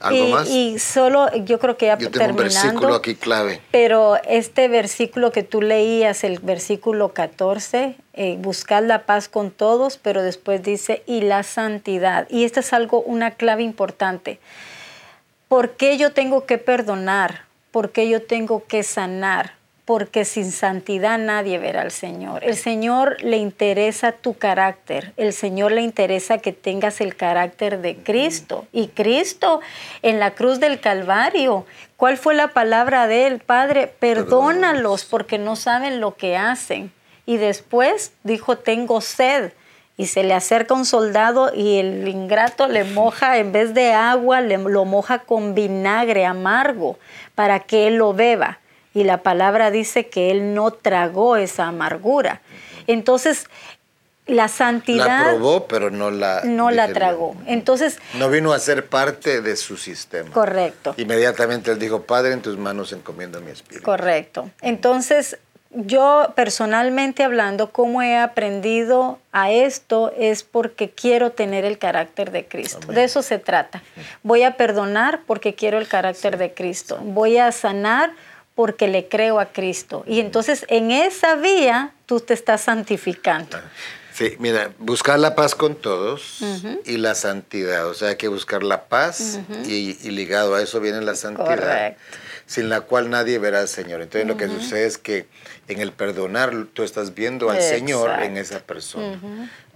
¿Algo 0.00 0.28
y, 0.28 0.30
más? 0.30 0.48
Y 0.48 0.78
solo, 0.78 1.28
yo 1.44 1.58
creo 1.58 1.76
que 1.76 1.86
ya 1.86 1.98
yo 1.98 2.10
tengo 2.10 2.30
un 2.30 2.36
versículo 2.36 2.94
aquí 2.94 3.16
clave. 3.16 3.60
Pero 3.72 4.16
este 4.28 4.68
versículo 4.68 5.32
que 5.32 5.42
tú 5.42 5.60
leías, 5.60 6.22
el 6.22 6.38
versículo 6.38 7.12
14, 7.12 7.96
eh, 8.14 8.36
buscar 8.38 8.84
la 8.84 9.06
paz 9.06 9.28
con 9.28 9.50
todos, 9.50 9.98
pero 9.98 10.22
después 10.22 10.62
dice, 10.62 11.02
y 11.06 11.22
la 11.22 11.42
santidad. 11.42 12.28
Y 12.30 12.44
esto 12.44 12.60
es 12.60 12.72
algo, 12.72 13.02
una 13.02 13.32
clave 13.32 13.64
importante. 13.64 14.38
¿Por 15.48 15.76
qué 15.76 15.96
yo 15.96 16.12
tengo 16.12 16.44
que 16.44 16.58
perdonar? 16.58 17.46
¿Por 17.70 17.90
qué 17.90 18.06
yo 18.06 18.22
tengo 18.22 18.66
que 18.66 18.82
sanar? 18.82 19.54
Porque 19.86 20.26
sin 20.26 20.52
santidad 20.52 21.18
nadie 21.18 21.58
verá 21.58 21.80
al 21.80 21.90
Señor. 21.90 22.44
El 22.44 22.54
Señor 22.54 23.16
le 23.22 23.38
interesa 23.38 24.12
tu 24.12 24.34
carácter. 24.34 25.14
El 25.16 25.32
Señor 25.32 25.72
le 25.72 25.80
interesa 25.80 26.36
que 26.36 26.52
tengas 26.52 27.00
el 27.00 27.16
carácter 27.16 27.80
de 27.80 27.96
Cristo. 27.96 28.66
Y 28.72 28.88
Cristo 28.88 29.62
en 30.02 30.20
la 30.20 30.34
cruz 30.34 30.60
del 30.60 30.80
Calvario, 30.80 31.64
¿cuál 31.96 32.18
fue 32.18 32.34
la 32.34 32.48
palabra 32.48 33.06
de 33.06 33.26
él? 33.26 33.38
Padre, 33.38 33.86
perdónalos 33.86 35.06
porque 35.06 35.38
no 35.38 35.56
saben 35.56 35.98
lo 35.98 36.16
que 36.16 36.36
hacen. 36.36 36.92
Y 37.24 37.38
después 37.38 38.12
dijo, 38.22 38.58
tengo 38.58 39.00
sed 39.00 39.52
y 39.98 40.06
se 40.06 40.22
le 40.22 40.32
acerca 40.32 40.74
un 40.74 40.86
soldado 40.86 41.52
y 41.52 41.78
el 41.78 42.06
ingrato 42.06 42.68
le 42.68 42.84
moja, 42.84 43.36
en 43.38 43.50
vez 43.50 43.74
de 43.74 43.92
agua, 43.92 44.40
le, 44.40 44.56
lo 44.56 44.84
moja 44.84 45.18
con 45.18 45.56
vinagre 45.56 46.24
amargo 46.24 46.98
para 47.34 47.60
que 47.60 47.88
él 47.88 47.96
lo 47.96 48.14
beba. 48.14 48.60
Y 48.94 49.02
la 49.02 49.22
palabra 49.22 49.72
dice 49.72 50.08
que 50.08 50.30
él 50.30 50.54
no 50.54 50.70
tragó 50.70 51.36
esa 51.36 51.66
amargura. 51.66 52.40
Entonces, 52.86 53.46
la 54.28 54.46
santidad... 54.46 55.24
La 55.26 55.30
probó, 55.30 55.66
pero 55.66 55.90
no 55.90 56.12
la... 56.12 56.42
No 56.44 56.70
la 56.70 56.92
tragó. 56.92 57.34
Entonces... 57.46 57.98
No 58.14 58.30
vino 58.30 58.52
a 58.52 58.58
ser 58.60 58.86
parte 58.86 59.40
de 59.40 59.56
su 59.56 59.76
sistema. 59.76 60.30
Correcto. 60.30 60.94
Inmediatamente 60.96 61.72
él 61.72 61.78
dijo, 61.80 62.02
Padre, 62.02 62.34
en 62.34 62.42
tus 62.42 62.56
manos 62.56 62.92
encomiendo 62.92 63.40
mi 63.40 63.50
espíritu. 63.50 63.84
Correcto. 63.84 64.48
Entonces, 64.62 65.38
yo 65.70 66.32
personalmente 66.34 67.22
hablando, 67.22 67.70
cómo 67.72 68.00
he 68.02 68.16
aprendido 68.16 69.18
a 69.32 69.50
esto 69.50 70.12
es 70.16 70.42
porque 70.42 70.90
quiero 70.90 71.32
tener 71.32 71.64
el 71.64 71.78
carácter 71.78 72.30
de 72.30 72.46
Cristo. 72.46 72.90
De 72.92 73.04
eso 73.04 73.22
se 73.22 73.38
trata. 73.38 73.82
Voy 74.22 74.42
a 74.44 74.56
perdonar 74.56 75.20
porque 75.26 75.54
quiero 75.54 75.78
el 75.78 75.86
carácter 75.86 76.38
de 76.38 76.54
Cristo. 76.54 76.98
Voy 77.02 77.38
a 77.38 77.52
sanar 77.52 78.12
porque 78.54 78.88
le 78.88 79.08
creo 79.08 79.40
a 79.40 79.46
Cristo. 79.46 80.04
Y 80.06 80.20
entonces 80.20 80.64
en 80.68 80.90
esa 80.90 81.36
vía 81.36 81.92
tú 82.06 82.20
te 82.20 82.34
estás 82.34 82.62
santificando. 82.62 83.58
Sí, 84.14 84.34
mira, 84.40 84.72
buscar 84.78 85.18
la 85.20 85.36
paz 85.36 85.54
con 85.54 85.76
todos 85.76 86.40
y 86.84 86.96
la 86.96 87.14
santidad. 87.14 87.86
O 87.86 87.94
sea, 87.94 88.08
hay 88.08 88.16
que 88.16 88.26
buscar 88.26 88.64
la 88.64 88.86
paz 88.86 89.38
y, 89.64 89.92
ligado 90.10 90.56
a 90.56 90.62
eso 90.62 90.80
viene 90.80 91.02
la 91.02 91.14
santidad. 91.14 91.94
Sin 92.48 92.70
la 92.70 92.80
cual 92.80 93.10
nadie 93.10 93.38
verá 93.38 93.60
al 93.60 93.68
Señor. 93.68 94.00
Entonces 94.00 94.26
lo 94.26 94.36
que 94.36 94.48
sucede 94.48 94.86
es 94.86 94.96
que 94.96 95.26
en 95.68 95.80
el 95.80 95.92
perdonar 95.92 96.52
tú 96.72 96.82
estás 96.82 97.14
viendo 97.14 97.50
al 97.50 97.60
Señor 97.60 98.22
en 98.22 98.38
esa 98.38 98.60
persona. 98.60 99.20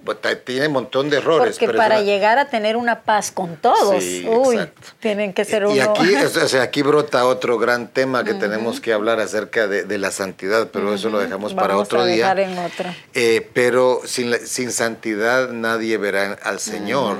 Pues, 0.04 0.18
tiene 0.44 0.66
un 0.66 0.72
montón 0.72 1.10
de 1.10 1.18
errores. 1.18 1.58
Porque 1.58 1.76
para 1.76 2.00
llegar 2.00 2.38
a 2.38 2.46
tener 2.46 2.76
una 2.76 3.02
paz 3.02 3.30
con 3.30 3.56
todos, 3.56 4.02
uy, 4.26 4.58
tienen 4.98 5.32
que 5.32 5.44
ser 5.44 5.66
uno. 5.66 5.76
Y 5.76 5.80
aquí, 5.80 6.14
o 6.14 6.48
sea, 6.48 6.62
aquí 6.62 6.82
brota 6.82 7.24
otro 7.26 7.58
gran 7.58 7.88
tema 7.88 8.24
que 8.24 8.34
tenemos 8.34 8.80
que 8.80 8.92
hablar 8.92 9.20
acerca 9.20 9.68
de, 9.68 9.98
la 9.98 10.10
santidad, 10.10 10.68
pero 10.72 10.94
eso 10.94 11.10
lo 11.10 11.18
dejamos 11.18 11.54
para 11.54 11.76
otro 11.76 12.00
a 12.00 12.06
día. 12.06 12.32
En 12.32 12.58
otro. 12.58 12.92
Eh, 13.14 13.48
pero 13.52 14.00
sin, 14.04 14.34
sin 14.46 14.72
santidad 14.72 15.50
nadie 15.50 15.98
verá 15.98 16.38
al 16.42 16.58
Señor. 16.58 17.18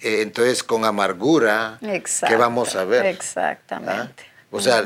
Eh, 0.00 0.22
entonces, 0.22 0.62
con 0.62 0.86
amargura, 0.86 1.78
¿qué 2.26 2.36
vamos 2.36 2.74
a 2.76 2.84
ver? 2.84 3.04
Exactamente. 3.04 4.24
¿Ah? 4.26 4.29
O 4.50 4.60
sea, 4.60 4.82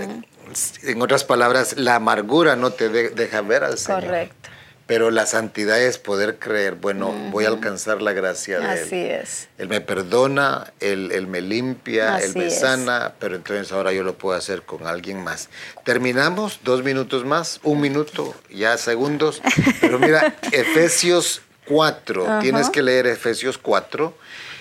en 0.82 1.02
otras 1.02 1.24
palabras, 1.24 1.76
la 1.76 1.96
amargura 1.96 2.56
no 2.56 2.70
te 2.70 2.88
deja 2.88 3.40
ver 3.40 3.64
al 3.64 3.78
Señor. 3.78 4.04
Correcto. 4.04 4.50
Pero 4.86 5.10
la 5.10 5.24
santidad 5.24 5.80
es 5.80 5.96
poder 5.96 6.38
creer, 6.38 6.74
bueno, 6.74 7.10
voy 7.30 7.46
a 7.46 7.48
alcanzar 7.48 8.02
la 8.02 8.12
gracia 8.12 8.58
de 8.60 8.66
Él. 8.66 8.84
Así 8.84 8.96
es. 8.96 9.48
Él 9.56 9.68
me 9.68 9.80
perdona, 9.80 10.74
Él, 10.78 11.26
me 11.26 11.40
limpia, 11.40 12.18
Él 12.18 12.32
me 12.34 12.50
sana, 12.50 13.14
pero 13.18 13.36
entonces 13.36 13.72
ahora 13.72 13.94
yo 13.94 14.02
lo 14.02 14.18
puedo 14.18 14.36
hacer 14.36 14.60
con 14.62 14.86
alguien 14.86 15.24
más. 15.24 15.48
Terminamos, 15.86 16.60
dos 16.64 16.84
minutos 16.84 17.24
más, 17.24 17.60
un 17.62 17.80
minuto, 17.80 18.34
ya 18.50 18.76
segundos. 18.76 19.40
Pero 19.80 19.98
mira, 19.98 20.36
Efesios 20.52 21.40
4, 21.64 22.40
tienes 22.42 22.68
que 22.68 22.82
leer 22.82 23.06
Efesios 23.06 23.56
4, 23.56 24.14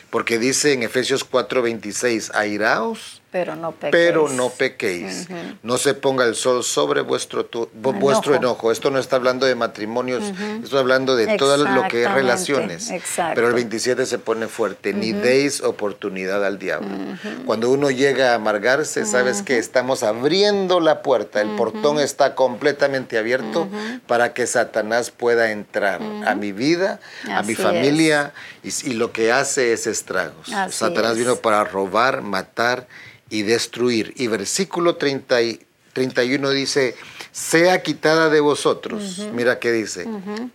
porque 0.09 0.39
dice 0.39 0.71
en 0.71 0.83
Efesios 0.83 1.25
4, 1.25 1.61
26, 1.61 2.31
airaos 2.33 3.22
Pero 3.33 3.55
no 3.55 3.71
pequéis. 3.71 3.91
Pero 3.91 4.29
no 4.29 4.49
pequéis. 4.51 5.27
No 5.63 5.79
se 5.79 5.95
ponga 5.95 6.23
el 6.23 6.35
sol 6.35 6.63
sobre 6.63 7.01
vuestro, 7.01 7.49
vuestro 7.73 8.35
enojo. 8.35 8.71
Esto 8.71 8.91
no 8.91 8.99
está 8.99 9.15
hablando 9.15 9.47
de 9.47 9.55
matrimonios, 9.55 10.23
esto 10.63 10.77
hablando 10.77 11.15
de 11.15 11.35
todo 11.35 11.57
lo 11.57 11.87
que 11.87 12.03
es 12.03 12.11
relaciones. 12.11 12.91
Exacto. 12.91 13.33
Pero 13.33 13.47
el 13.47 13.55
27 13.55 14.05
se 14.05 14.19
pone 14.19 14.47
fuerte. 14.47 14.93
Ni 14.93 15.13
deis 15.13 15.61
oportunidad 15.61 16.45
al 16.45 16.59
diablo. 16.59 16.95
Cuando 17.47 17.71
uno 17.71 17.89
llega 17.89 18.33
a 18.33 18.35
amargarse, 18.35 19.03
sabes 19.03 19.41
que 19.41 19.57
estamos 19.57 20.03
abriendo 20.03 20.79
la 20.79 21.01
puerta. 21.01 21.41
El 21.41 21.55
portón 21.55 21.99
está 21.99 22.35
completamente 22.35 23.17
abierto 23.17 23.67
para 24.05 24.35
que 24.35 24.45
Satanás 24.45 25.09
pueda 25.09 25.49
entrar 25.49 26.01
a 26.27 26.35
mi 26.35 26.51
vida, 26.51 26.99
a 27.27 27.41
mi 27.41 27.55
familia, 27.55 28.31
y, 28.61 28.93
lo 28.93 29.11
que 29.11 29.31
hace 29.31 29.73
es 29.73 29.87
estragos. 29.87 30.51
Satanás 30.69 31.17
vino 31.17 31.37
para 31.37 31.63
robar, 31.63 32.21
matar 32.21 32.87
y 33.29 33.43
destruir. 33.43 34.13
Y 34.17 34.27
versículo 34.27 34.95
30 34.95 35.41
y 35.41 35.59
31 35.93 36.49
dice, 36.49 36.95
sea 37.31 37.81
quitada 37.83 38.29
de 38.29 38.39
vosotros. 38.39 39.27
Mira 39.33 39.59
qué 39.59 39.71
dice. 39.71 40.07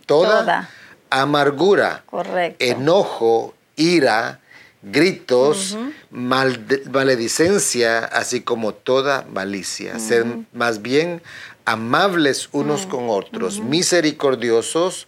Toda, 0.05 0.69
amargura, 1.09 2.03
enojo, 2.59 3.53
ira, 3.75 4.39
gritos, 4.81 5.77
maledicencia, 6.09 7.99
así 7.99 8.41
como 8.41 8.73
toda 8.73 9.25
malicia. 9.31 9.99
Sed 9.99 10.25
más 10.53 10.81
bien 10.81 11.21
amables 11.65 12.49
unos 12.51 12.85
con 12.85 13.09
otros, 13.09 13.59
misericordiosos, 13.59 15.07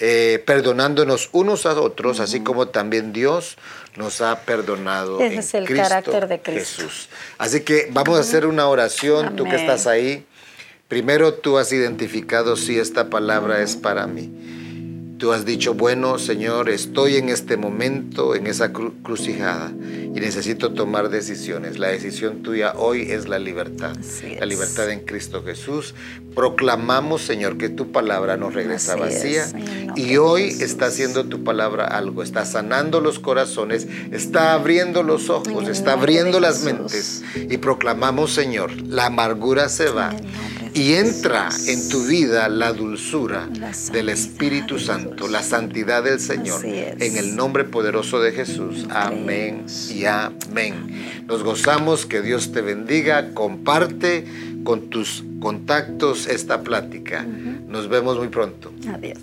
eh, 0.00 0.42
perdonándonos 0.46 1.28
unos 1.32 1.66
a 1.66 1.80
otros, 1.80 2.20
así 2.20 2.40
como 2.40 2.68
también 2.68 3.12
Dios 3.12 3.56
nos 3.96 4.20
ha 4.20 4.42
perdonado. 4.42 5.20
Ese 5.20 5.38
es 5.38 5.54
el 5.54 5.66
carácter 5.74 6.28
de 6.28 6.40
Cristo. 6.40 6.82
Jesús. 6.82 7.08
Así 7.36 7.60
que 7.60 7.88
vamos 7.90 8.16
a 8.16 8.20
hacer 8.20 8.46
una 8.46 8.68
oración, 8.68 9.34
tú 9.34 9.44
que 9.44 9.56
estás 9.56 9.86
ahí. 9.86 10.24
Primero 10.86 11.34
tú 11.34 11.58
has 11.58 11.72
identificado 11.72 12.56
si 12.56 12.78
esta 12.78 13.10
palabra 13.10 13.60
es 13.60 13.76
para 13.76 14.06
mí. 14.06 14.57
Tú 15.18 15.32
has 15.32 15.44
dicho, 15.44 15.74
bueno, 15.74 16.16
Señor, 16.20 16.68
estoy 16.68 17.16
en 17.16 17.28
este 17.28 17.56
momento, 17.56 18.36
en 18.36 18.46
esa 18.46 18.72
crucijada, 18.72 19.72
y 19.72 20.20
necesito 20.20 20.72
tomar 20.72 21.08
decisiones. 21.08 21.80
La 21.80 21.88
decisión 21.88 22.44
tuya 22.44 22.74
hoy 22.76 23.10
es 23.10 23.26
la 23.26 23.40
libertad, 23.40 23.96
la 24.38 24.46
libertad 24.46 24.88
en 24.90 25.00
Cristo 25.00 25.42
Jesús. 25.42 25.96
Proclamamos, 26.36 27.22
Señor, 27.22 27.58
que 27.58 27.68
tu 27.68 27.90
palabra 27.90 28.36
no 28.36 28.50
regresa 28.50 28.94
vacía, 28.94 29.44
y 29.96 30.18
hoy 30.18 30.44
está 30.60 30.86
haciendo 30.86 31.24
tu 31.24 31.42
palabra 31.42 31.86
algo, 31.86 32.22
está 32.22 32.44
sanando 32.44 33.00
los 33.00 33.18
corazones, 33.18 33.88
está 34.12 34.52
abriendo 34.52 35.02
los 35.02 35.30
ojos, 35.30 35.66
está 35.66 35.94
abriendo 35.94 36.38
las 36.38 36.62
mentes, 36.62 37.24
y 37.34 37.56
proclamamos, 37.56 38.32
Señor, 38.32 38.70
la 38.82 39.06
amargura 39.06 39.68
se 39.68 39.90
va 39.90 40.14
y 40.78 40.94
entra 40.94 41.48
en 41.66 41.88
tu 41.88 42.06
vida 42.06 42.48
la 42.48 42.72
dulzura 42.72 43.48
del 43.92 44.08
Espíritu 44.10 44.78
Santo, 44.78 45.26
la 45.26 45.42
santidad 45.42 46.04
del 46.04 46.20
Señor. 46.20 46.64
En 46.64 47.16
el 47.16 47.34
nombre 47.34 47.64
poderoso 47.64 48.20
de 48.20 48.30
Jesús. 48.30 48.86
Amén 48.90 49.66
y 49.90 50.04
amén. 50.04 51.24
Nos 51.26 51.42
gozamos, 51.42 52.06
que 52.06 52.22
Dios 52.22 52.52
te 52.52 52.60
bendiga. 52.60 53.34
Comparte 53.34 54.24
con 54.62 54.88
tus 54.88 55.24
contactos 55.40 56.28
esta 56.28 56.62
plática. 56.62 57.24
Nos 57.24 57.88
vemos 57.88 58.16
muy 58.16 58.28
pronto. 58.28 58.72
Adiós. 58.88 59.18